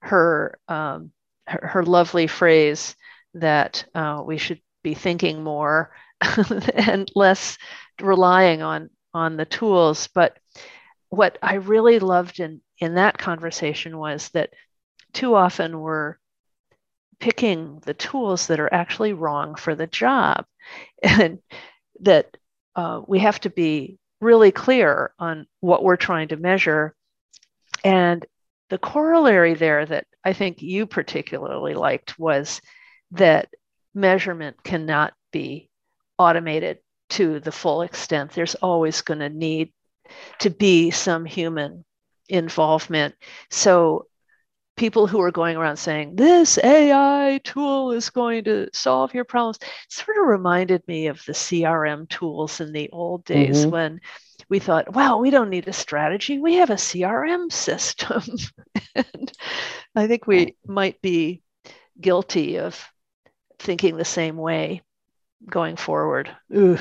her, 0.00 0.58
um, 0.68 1.12
her, 1.46 1.66
her 1.66 1.82
lovely 1.84 2.26
phrase 2.26 2.94
that 3.34 3.84
uh, 3.94 4.22
we 4.24 4.38
should 4.38 4.60
be 4.82 4.94
thinking 4.94 5.42
more 5.42 5.90
and 6.74 7.10
less 7.14 7.58
relying 8.00 8.62
on 8.62 8.90
on 9.12 9.36
the 9.36 9.44
tools 9.44 10.08
but 10.14 10.38
what 11.10 11.36
I 11.42 11.54
really 11.54 11.98
loved 11.98 12.40
in, 12.40 12.62
in 12.78 12.94
that 12.94 13.18
conversation 13.18 13.98
was 13.98 14.30
that 14.30 14.50
too 15.12 15.34
often 15.34 15.80
we're 15.80 16.16
picking 17.18 17.80
the 17.84 17.94
tools 17.94 18.46
that 18.46 18.60
are 18.60 18.72
actually 18.72 19.12
wrong 19.12 19.54
for 19.54 19.74
the 19.74 19.86
job. 19.86 20.46
And 21.02 21.40
that 22.00 22.36
uh, 22.76 23.02
we 23.06 23.18
have 23.18 23.40
to 23.40 23.50
be 23.50 23.98
really 24.20 24.52
clear 24.52 25.12
on 25.18 25.46
what 25.60 25.82
we're 25.82 25.96
trying 25.96 26.28
to 26.28 26.36
measure. 26.36 26.94
And 27.84 28.24
the 28.68 28.78
corollary 28.78 29.54
there 29.54 29.84
that 29.86 30.06
I 30.24 30.32
think 30.32 30.62
you 30.62 30.86
particularly 30.86 31.74
liked 31.74 32.18
was 32.18 32.60
that 33.12 33.48
measurement 33.94 34.62
cannot 34.62 35.14
be 35.32 35.70
automated 36.18 36.78
to 37.10 37.40
the 37.40 37.52
full 37.52 37.82
extent. 37.82 38.32
There's 38.32 38.54
always 38.56 39.00
going 39.00 39.20
to 39.20 39.28
need 39.28 39.72
to 40.40 40.50
be 40.50 40.90
some 40.90 41.24
human 41.24 41.84
involvement. 42.28 43.14
So 43.50 44.06
people 44.80 45.06
who 45.06 45.20
are 45.20 45.30
going 45.30 45.58
around 45.58 45.76
saying 45.76 46.16
this 46.16 46.58
AI 46.64 47.38
tool 47.44 47.92
is 47.92 48.08
going 48.08 48.42
to 48.44 48.66
solve 48.72 49.12
your 49.12 49.26
problems 49.26 49.58
sort 49.90 50.16
of 50.16 50.26
reminded 50.26 50.82
me 50.88 51.08
of 51.08 51.22
the 51.26 51.34
CRM 51.34 52.08
tools 52.08 52.62
in 52.62 52.72
the 52.72 52.88
old 52.90 53.22
days 53.26 53.60
mm-hmm. 53.60 53.70
when 53.70 54.00
we 54.48 54.58
thought, 54.58 54.94
wow, 54.94 55.18
we 55.18 55.28
don't 55.28 55.50
need 55.50 55.68
a 55.68 55.72
strategy. 55.74 56.38
We 56.38 56.54
have 56.54 56.70
a 56.70 56.76
CRM 56.76 57.52
system. 57.52 58.22
and 58.94 59.32
I 59.94 60.06
think 60.06 60.26
we 60.26 60.56
might 60.66 61.02
be 61.02 61.42
guilty 62.00 62.58
of 62.58 62.82
thinking 63.58 63.98
the 63.98 64.04
same 64.06 64.38
way 64.38 64.80
going 65.46 65.76
forward. 65.76 66.34
Ooh. 66.56 66.78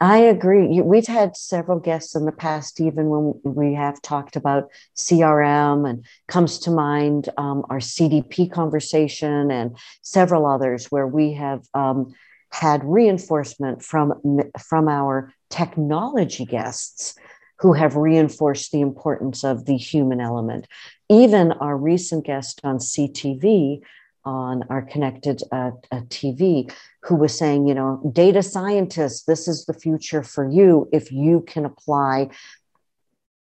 I 0.00 0.18
agree. 0.18 0.80
We've 0.80 1.06
had 1.06 1.36
several 1.36 1.78
guests 1.78 2.16
in 2.16 2.24
the 2.24 2.32
past, 2.32 2.80
even 2.80 3.06
when 3.08 3.40
we 3.44 3.74
have 3.74 4.02
talked 4.02 4.34
about 4.34 4.68
CRM, 4.96 5.88
and 5.88 6.04
comes 6.26 6.58
to 6.60 6.70
mind 6.70 7.28
um, 7.36 7.64
our 7.70 7.78
CDP 7.78 8.50
conversation 8.50 9.50
and 9.50 9.76
several 10.02 10.46
others 10.46 10.86
where 10.86 11.06
we 11.06 11.34
have 11.34 11.62
um, 11.74 12.12
had 12.50 12.82
reinforcement 12.84 13.82
from 13.82 14.14
from 14.60 14.88
our 14.88 15.32
technology 15.48 16.44
guests 16.44 17.14
who 17.60 17.72
have 17.72 17.94
reinforced 17.94 18.72
the 18.72 18.80
importance 18.80 19.44
of 19.44 19.64
the 19.66 19.76
human 19.76 20.20
element. 20.20 20.66
Even 21.08 21.52
our 21.52 21.76
recent 21.76 22.26
guest 22.26 22.60
on 22.64 22.78
CTV 22.78 23.80
on 24.24 24.64
our 24.70 24.82
connected 24.82 25.42
uh, 25.52 25.70
uh, 25.92 26.00
TV 26.08 26.72
who 27.02 27.16
was 27.16 27.36
saying, 27.36 27.66
you 27.66 27.74
know, 27.74 28.00
data 28.12 28.42
scientists, 28.42 29.24
this 29.24 29.46
is 29.46 29.66
the 29.66 29.74
future 29.74 30.22
for 30.22 30.48
you 30.48 30.88
if 30.92 31.12
you 31.12 31.42
can 31.46 31.64
apply 31.64 32.30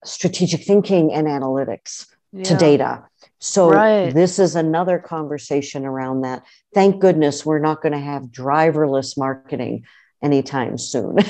strategic 0.05 0.65
thinking 0.65 1.13
and 1.13 1.27
analytics 1.27 2.07
yeah. 2.33 2.45
to 2.45 2.57
data. 2.57 3.05
So 3.39 3.71
right. 3.71 4.13
this 4.13 4.39
is 4.39 4.57
another 4.57 4.99
conversation 4.99 5.85
around 5.85 6.23
that. 6.23 6.45
Thank 6.75 7.01
goodness 7.01 7.45
we're 7.45 7.59
not 7.59 7.83
going 7.83 7.93
to 7.93 7.99
have 7.99 8.25
driverless 8.25 9.19
marketing 9.19 9.85
anytime 10.23 10.79
soon. 10.79 11.17
right, 11.17 11.25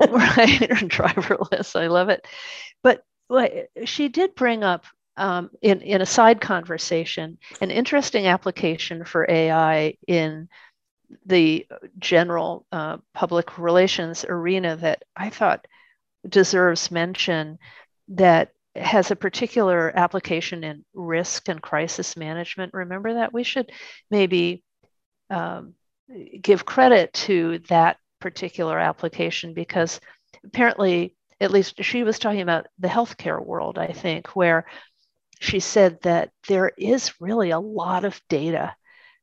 driverless. 0.00 1.78
I 1.78 1.86
love 1.86 2.08
it. 2.08 2.26
But 2.82 3.04
well, 3.28 3.48
she 3.84 4.08
did 4.08 4.34
bring 4.34 4.64
up 4.64 4.84
um, 5.16 5.50
in, 5.62 5.80
in 5.80 6.00
a 6.00 6.06
side 6.06 6.40
conversation 6.40 7.38
an 7.60 7.70
interesting 7.70 8.26
application 8.26 9.04
for 9.04 9.26
AI 9.28 9.96
in 10.06 10.48
the 11.24 11.66
general 11.98 12.66
uh, 12.72 12.98
public 13.14 13.58
relations 13.58 14.24
arena 14.28 14.76
that 14.76 15.02
I 15.16 15.30
thought 15.30 15.66
deserves 16.28 16.90
mention 16.90 17.58
that 18.08 18.50
has 18.74 19.10
a 19.10 19.16
particular 19.16 19.92
application 19.96 20.64
in 20.64 20.84
risk 20.94 21.48
and 21.48 21.62
crisis 21.62 22.16
management. 22.16 22.74
Remember 22.74 23.14
that 23.14 23.32
we 23.32 23.42
should 23.42 23.70
maybe 24.10 24.62
um, 25.30 25.74
give 26.40 26.64
credit 26.64 27.12
to 27.12 27.60
that 27.68 27.98
particular 28.20 28.78
application 28.78 29.54
because 29.54 30.00
apparently, 30.44 31.14
at 31.40 31.50
least 31.50 31.82
she 31.84 32.02
was 32.02 32.18
talking 32.18 32.40
about 32.40 32.66
the 32.78 32.88
healthcare 32.88 33.44
world, 33.44 33.78
I 33.78 33.88
think, 33.88 34.28
where 34.28 34.66
she 35.40 35.60
said 35.60 36.00
that 36.02 36.30
there 36.48 36.72
is 36.76 37.20
really 37.20 37.50
a 37.50 37.60
lot 37.60 38.04
of 38.04 38.20
data 38.28 38.74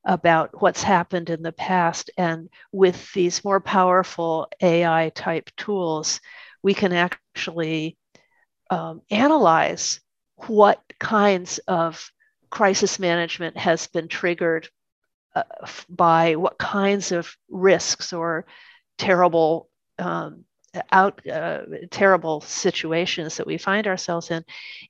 about 0.06 0.62
what's 0.62 0.84
happened 0.84 1.30
in 1.30 1.42
the 1.42 1.52
past. 1.52 2.12
And 2.18 2.50
with 2.72 3.12
these 3.14 3.44
more 3.44 3.60
powerful 3.60 4.48
AI 4.62 5.12
type 5.16 5.50
tools, 5.56 6.20
we 6.62 6.74
can 6.74 6.94
actually 6.94 7.98
um, 8.70 9.02
analyze 9.10 10.02
what 10.48 10.82
kinds 11.00 11.60
of 11.60 12.12
crisis 12.50 13.00
management 13.00 13.58
has 13.58 13.88
been 13.88 14.08
triggered 14.08 14.70
uh, 15.36 15.44
by 15.90 16.36
what 16.36 16.58
kinds 16.58 17.12
of 17.12 17.36
risks 17.50 18.14
or 18.14 18.46
terrible 18.98 19.70
um, 19.98 20.46
out 20.92 21.26
uh, 21.28 21.62
terrible 21.92 22.42
situations 22.42 23.38
that 23.38 23.48
we 23.48 23.58
find 23.58 23.88
ourselves 23.88 24.32
in 24.32 24.44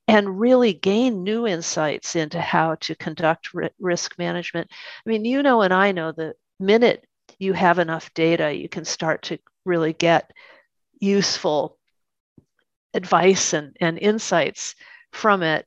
and 0.07 0.39
really 0.39 0.73
gain 0.73 1.23
new 1.23 1.45
insights 1.45 2.15
into 2.15 2.39
how 2.39 2.75
to 2.75 2.95
conduct 2.95 3.49
risk 3.79 4.17
management. 4.17 4.69
I 5.05 5.09
mean 5.09 5.25
you 5.25 5.43
know 5.43 5.61
and 5.61 5.73
i 5.73 5.91
know 5.91 6.11
the 6.11 6.35
minute 6.59 7.05
you 7.39 7.53
have 7.53 7.79
enough 7.79 8.13
data 8.13 8.53
you 8.53 8.69
can 8.69 8.85
start 8.85 9.23
to 9.23 9.37
really 9.65 9.93
get 9.93 10.31
useful 10.99 11.77
advice 12.93 13.53
and, 13.53 13.75
and 13.81 13.97
insights 13.97 14.75
from 15.11 15.43
it. 15.43 15.65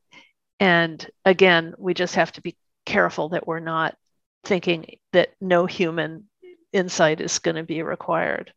And 0.61 1.07
again 1.24 1.74
we 1.79 1.92
just 1.92 2.14
have 2.14 2.33
to 2.33 2.40
be 2.40 2.57
careful 2.87 3.31
that 3.31 3.46
we're 3.46 3.61
not 3.61 3.96
thinking 4.44 4.96
that 5.12 5.31
no 5.40 5.66
human 5.66 6.24
insight 6.72 7.20
is 7.20 7.38
going 7.38 7.57
to 7.57 7.64
be 7.64 7.83
required 7.83 8.52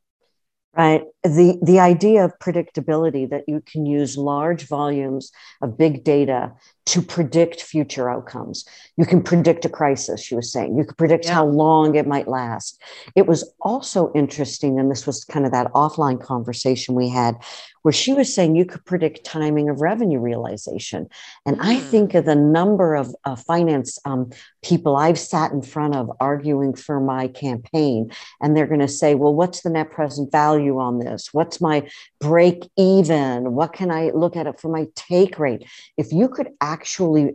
right? 0.75 1.03
The 1.23 1.59
the 1.61 1.79
idea 1.79 2.25
of 2.25 2.37
predictability 2.39 3.29
that 3.29 3.43
you 3.47 3.61
can 3.65 3.85
use 3.85 4.17
large 4.17 4.67
volumes 4.67 5.31
of 5.61 5.77
big 5.77 6.03
data 6.03 6.53
to 6.89 7.01
predict 7.01 7.61
future 7.61 8.09
outcomes 8.09 8.65
you 8.97 9.05
can 9.05 9.21
predict 9.21 9.63
a 9.65 9.69
crisis 9.69 10.23
she 10.23 10.35
was 10.35 10.51
saying 10.51 10.77
you 10.77 10.83
could 10.83 10.97
predict 10.97 11.25
yeah. 11.25 11.33
how 11.35 11.45
long 11.45 11.95
it 11.95 12.07
might 12.07 12.27
last 12.27 12.81
it 13.15 13.27
was 13.27 13.53
also 13.61 14.11
interesting 14.13 14.79
and 14.79 14.89
this 14.89 15.05
was 15.05 15.23
kind 15.25 15.45
of 15.45 15.51
that 15.51 15.71
offline 15.73 16.21
conversation 16.21 16.95
we 16.95 17.07
had 17.07 17.35
where 17.81 17.91
she 17.91 18.13
was 18.13 18.33
saying 18.33 18.55
you 18.55 18.65
could 18.65 18.83
predict 18.85 19.23
timing 19.23 19.69
of 19.69 19.81
revenue 19.81 20.19
realization. 20.19 21.07
And 21.45 21.57
mm. 21.57 21.65
I 21.65 21.79
think 21.79 22.13
of 22.13 22.25
the 22.25 22.35
number 22.35 22.95
of 22.95 23.15
uh, 23.25 23.35
finance 23.35 23.97
um, 24.05 24.31
people 24.63 24.95
I've 24.95 25.19
sat 25.19 25.51
in 25.51 25.61
front 25.61 25.95
of 25.95 26.11
arguing 26.19 26.73
for 26.73 26.99
my 26.99 27.27
campaign, 27.27 28.11
and 28.41 28.55
they're 28.55 28.67
going 28.67 28.79
to 28.81 28.87
say, 28.87 29.15
Well, 29.15 29.33
what's 29.33 29.61
the 29.61 29.69
net 29.69 29.91
present 29.91 30.31
value 30.31 30.79
on 30.79 30.99
this? 30.99 31.29
What's 31.33 31.61
my 31.61 31.87
break 32.19 32.69
even? 32.77 33.53
What 33.53 33.73
can 33.73 33.91
I 33.91 34.11
look 34.11 34.35
at 34.35 34.47
it 34.47 34.59
for 34.59 34.69
my 34.69 34.87
take 34.95 35.39
rate? 35.39 35.65
If 35.97 36.11
you 36.11 36.27
could 36.29 36.49
actually 36.61 36.78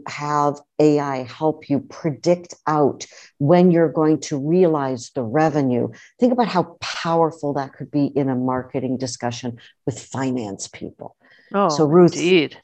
have 0.07 0.61
AI 0.79 1.23
help 1.25 1.69
you 1.69 1.81
predict 1.81 2.55
out 2.67 3.07
when 3.39 3.71
you're 3.71 3.93
going 3.93 4.21
to 4.21 4.39
realize 4.39 5.11
the 5.15 5.23
revenue. 5.23 5.89
Think 6.19 6.33
about 6.33 6.49
how 6.49 6.77
powerful 6.81 7.53
that 7.55 7.73
could 7.73 7.91
be 7.91 8.07
in 8.07 8.29
a 8.29 8.35
marketing 8.35 8.97
discussion 8.97 9.59
with 9.87 10.03
finance 10.03 10.69
people. 10.69 11.17
Oh, 11.53 11.69
so 11.69 11.85
Ruth, 11.87 12.15
indeed. 12.15 12.61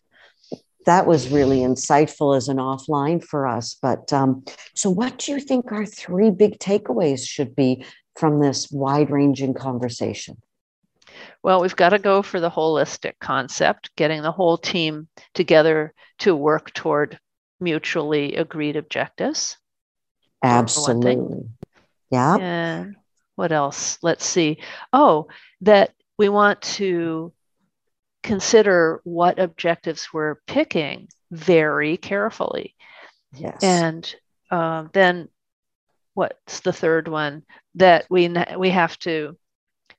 That 0.86 1.06
was 1.06 1.28
really 1.28 1.58
insightful 1.58 2.36
as 2.36 2.48
an 2.48 2.56
offline 2.56 3.22
for 3.22 3.46
us. 3.46 3.76
But 3.80 4.12
um, 4.12 4.44
so, 4.74 4.88
what 4.88 5.18
do 5.18 5.32
you 5.32 5.40
think 5.40 5.70
our 5.72 5.84
three 5.84 6.30
big 6.30 6.58
takeaways 6.58 7.28
should 7.28 7.54
be 7.54 7.84
from 8.16 8.40
this 8.40 8.70
wide 8.70 9.10
ranging 9.10 9.54
conversation? 9.54 10.38
Well, 11.42 11.60
we've 11.60 11.76
got 11.76 11.90
to 11.90 11.98
go 11.98 12.22
for 12.22 12.40
the 12.40 12.50
holistic 12.50 13.14
concept, 13.20 13.94
getting 13.96 14.22
the 14.22 14.32
whole 14.32 14.58
team 14.58 15.08
together 15.34 15.94
to 16.20 16.34
work 16.34 16.72
toward 16.72 17.18
mutually 17.60 18.36
agreed 18.36 18.76
objectives. 18.76 19.56
Absolutely. 20.42 21.48
Yeah. 22.10 22.36
And 22.36 22.96
what 23.36 23.52
else? 23.52 23.98
Let's 24.02 24.24
see. 24.24 24.58
Oh, 24.92 25.28
that 25.62 25.92
we 26.18 26.28
want 26.28 26.60
to 26.62 27.32
consider 28.22 29.00
what 29.04 29.38
objectives 29.38 30.08
we're 30.12 30.36
picking 30.46 31.08
very 31.30 31.96
carefully. 31.96 32.74
Yes. 33.34 33.62
And 33.62 34.14
uh, 34.50 34.86
then 34.92 35.28
what's 36.14 36.60
the 36.60 36.72
third 36.72 37.08
one? 37.08 37.44
That 37.76 38.06
we 38.10 38.34
we 38.58 38.70
have 38.70 38.98
to 39.00 39.38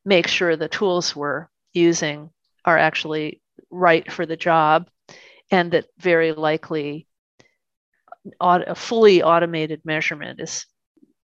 make 0.06 0.28
sure 0.28 0.56
the 0.56 0.68
tools 0.68 1.16
we're 1.16 1.48
using 1.74 2.30
are 2.66 2.78
actually 2.78 3.42
right 3.70 4.12
for 4.12 4.26
the 4.26 4.38
job, 4.38 4.90
and 5.50 5.72
that 5.72 5.86
very 5.98 6.32
likely 6.32 7.08
a 8.40 8.76
fully 8.76 9.24
automated 9.24 9.82
measurement 9.84 10.40
is 10.40 10.66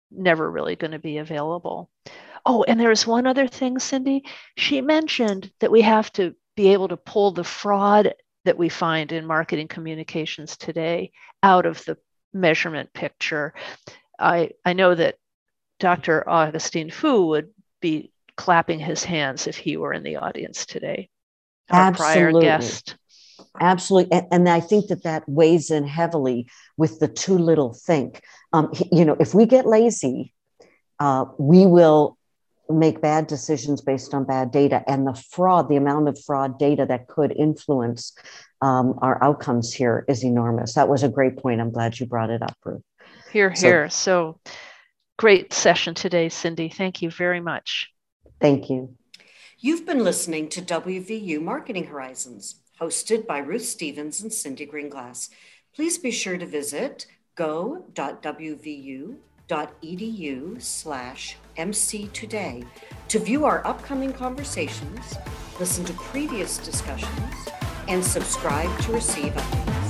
never 0.09 0.49
really 0.49 0.75
going 0.75 0.91
to 0.91 0.99
be 0.99 1.17
available. 1.17 1.89
Oh, 2.45 2.63
and 2.63 2.80
there's 2.80 3.05
one 3.05 3.28
other 3.28 3.47
thing, 3.47 3.78
Cindy. 3.78 4.23
She 4.55 4.82
mentioned 4.82 5.51
that 5.59 5.71
we 5.71 5.82
have 5.82 6.11
to 6.13 6.34
be 6.55 6.69
able 6.73 6.88
to 6.88 6.97
pull 6.97 7.32
the 7.32 7.43
fraud 7.43 8.15
that 8.45 8.57
we 8.57 8.69
find 8.69 9.11
in 9.11 9.25
marketing 9.25 9.67
communications 9.67 10.57
today 10.57 11.11
out 11.43 11.65
of 11.65 11.84
the 11.86 11.97
measurement 12.34 12.93
picture. 12.93 13.53
I, 14.17 14.51
I 14.65 14.73
know 14.73 14.95
that 14.95 15.15
Dr. 15.80 16.28
Augustine 16.28 16.89
Fou 16.89 17.28
would 17.28 17.49
be 17.82 18.11
clapping 18.38 18.79
his 18.79 19.03
hands 19.03 19.47
if 19.47 19.57
he 19.57 19.75
were 19.75 19.91
in 19.91 20.03
the 20.03 20.17
audience 20.17 20.65
today. 20.65 21.09
Our 21.69 21.81
Absolutely. 21.81 22.41
prior 22.41 22.41
guest. 22.41 22.95
Absolutely. 23.59 24.11
And, 24.13 24.27
and, 24.31 24.49
I 24.49 24.59
think 24.59 24.88
that 24.88 25.03
that 25.03 25.27
weighs 25.27 25.69
in 25.69 25.85
heavily 25.85 26.47
with 26.77 26.99
the 26.99 27.07
too 27.07 27.38
little 27.38 27.73
think. 27.73 28.21
Um, 28.53 28.71
you 28.91 29.03
know, 29.03 29.17
if 29.19 29.33
we 29.33 29.45
get 29.45 29.65
lazy, 29.65 30.33
uh, 30.99 31.25
we 31.38 31.65
will 31.65 32.17
make 32.69 33.01
bad 33.01 33.27
decisions 33.27 33.81
based 33.81 34.13
on 34.13 34.25
bad 34.25 34.51
data. 34.51 34.83
And 34.88 35.07
the 35.07 35.13
fraud, 35.31 35.69
the 35.69 35.75
amount 35.75 36.07
of 36.07 36.19
fraud 36.25 36.59
data 36.59 36.85
that 36.88 37.07
could 37.07 37.31
influence 37.31 38.13
um, 38.61 38.97
our 39.01 39.23
outcomes 39.23 39.73
here 39.73 40.05
is 40.07 40.23
enormous. 40.23 40.73
That 40.73 40.89
was 40.89 41.03
a 41.03 41.09
great 41.09 41.38
point. 41.38 41.61
I'm 41.61 41.71
glad 41.71 41.99
you 41.99 42.05
brought 42.05 42.29
it 42.29 42.41
up, 42.41 42.57
Ruth. 42.63 42.81
Hear, 43.31 43.49
hear. 43.49 43.89
So, 43.89 44.39
so 44.45 44.51
great 45.17 45.53
session 45.53 45.93
today, 45.93 46.29
Cindy. 46.29 46.69
Thank 46.69 47.01
you 47.01 47.11
very 47.11 47.41
much. 47.41 47.91
Thank 48.39 48.69
you. 48.69 48.95
You've 49.59 49.85
been 49.85 50.03
listening 50.03 50.49
to 50.49 50.61
WVU 50.61 51.41
Marketing 51.41 51.85
Horizons, 51.85 52.61
hosted 52.79 53.25
by 53.25 53.39
Ruth 53.39 53.65
Stevens 53.65 54.21
and 54.21 54.31
Cindy 54.31 54.67
Greenglass. 54.67 55.29
Please 55.75 55.97
be 55.97 56.11
sure 56.11 56.38
to 56.38 56.45
visit 56.45 57.07
go.wvu.edu 57.35 57.81
slash 60.61 61.38
MC 61.55 62.07
Today 62.13 62.63
to 63.07 63.19
view 63.19 63.45
our 63.45 63.65
upcoming 63.65 64.13
conversations, 64.13 65.17
listen 65.59 65.85
to 65.85 65.93
previous 65.93 66.57
discussions, 66.59 67.49
and 67.88 68.03
subscribe 68.03 68.77
to 68.81 68.91
receive 68.91 69.33
updates. 69.33 69.86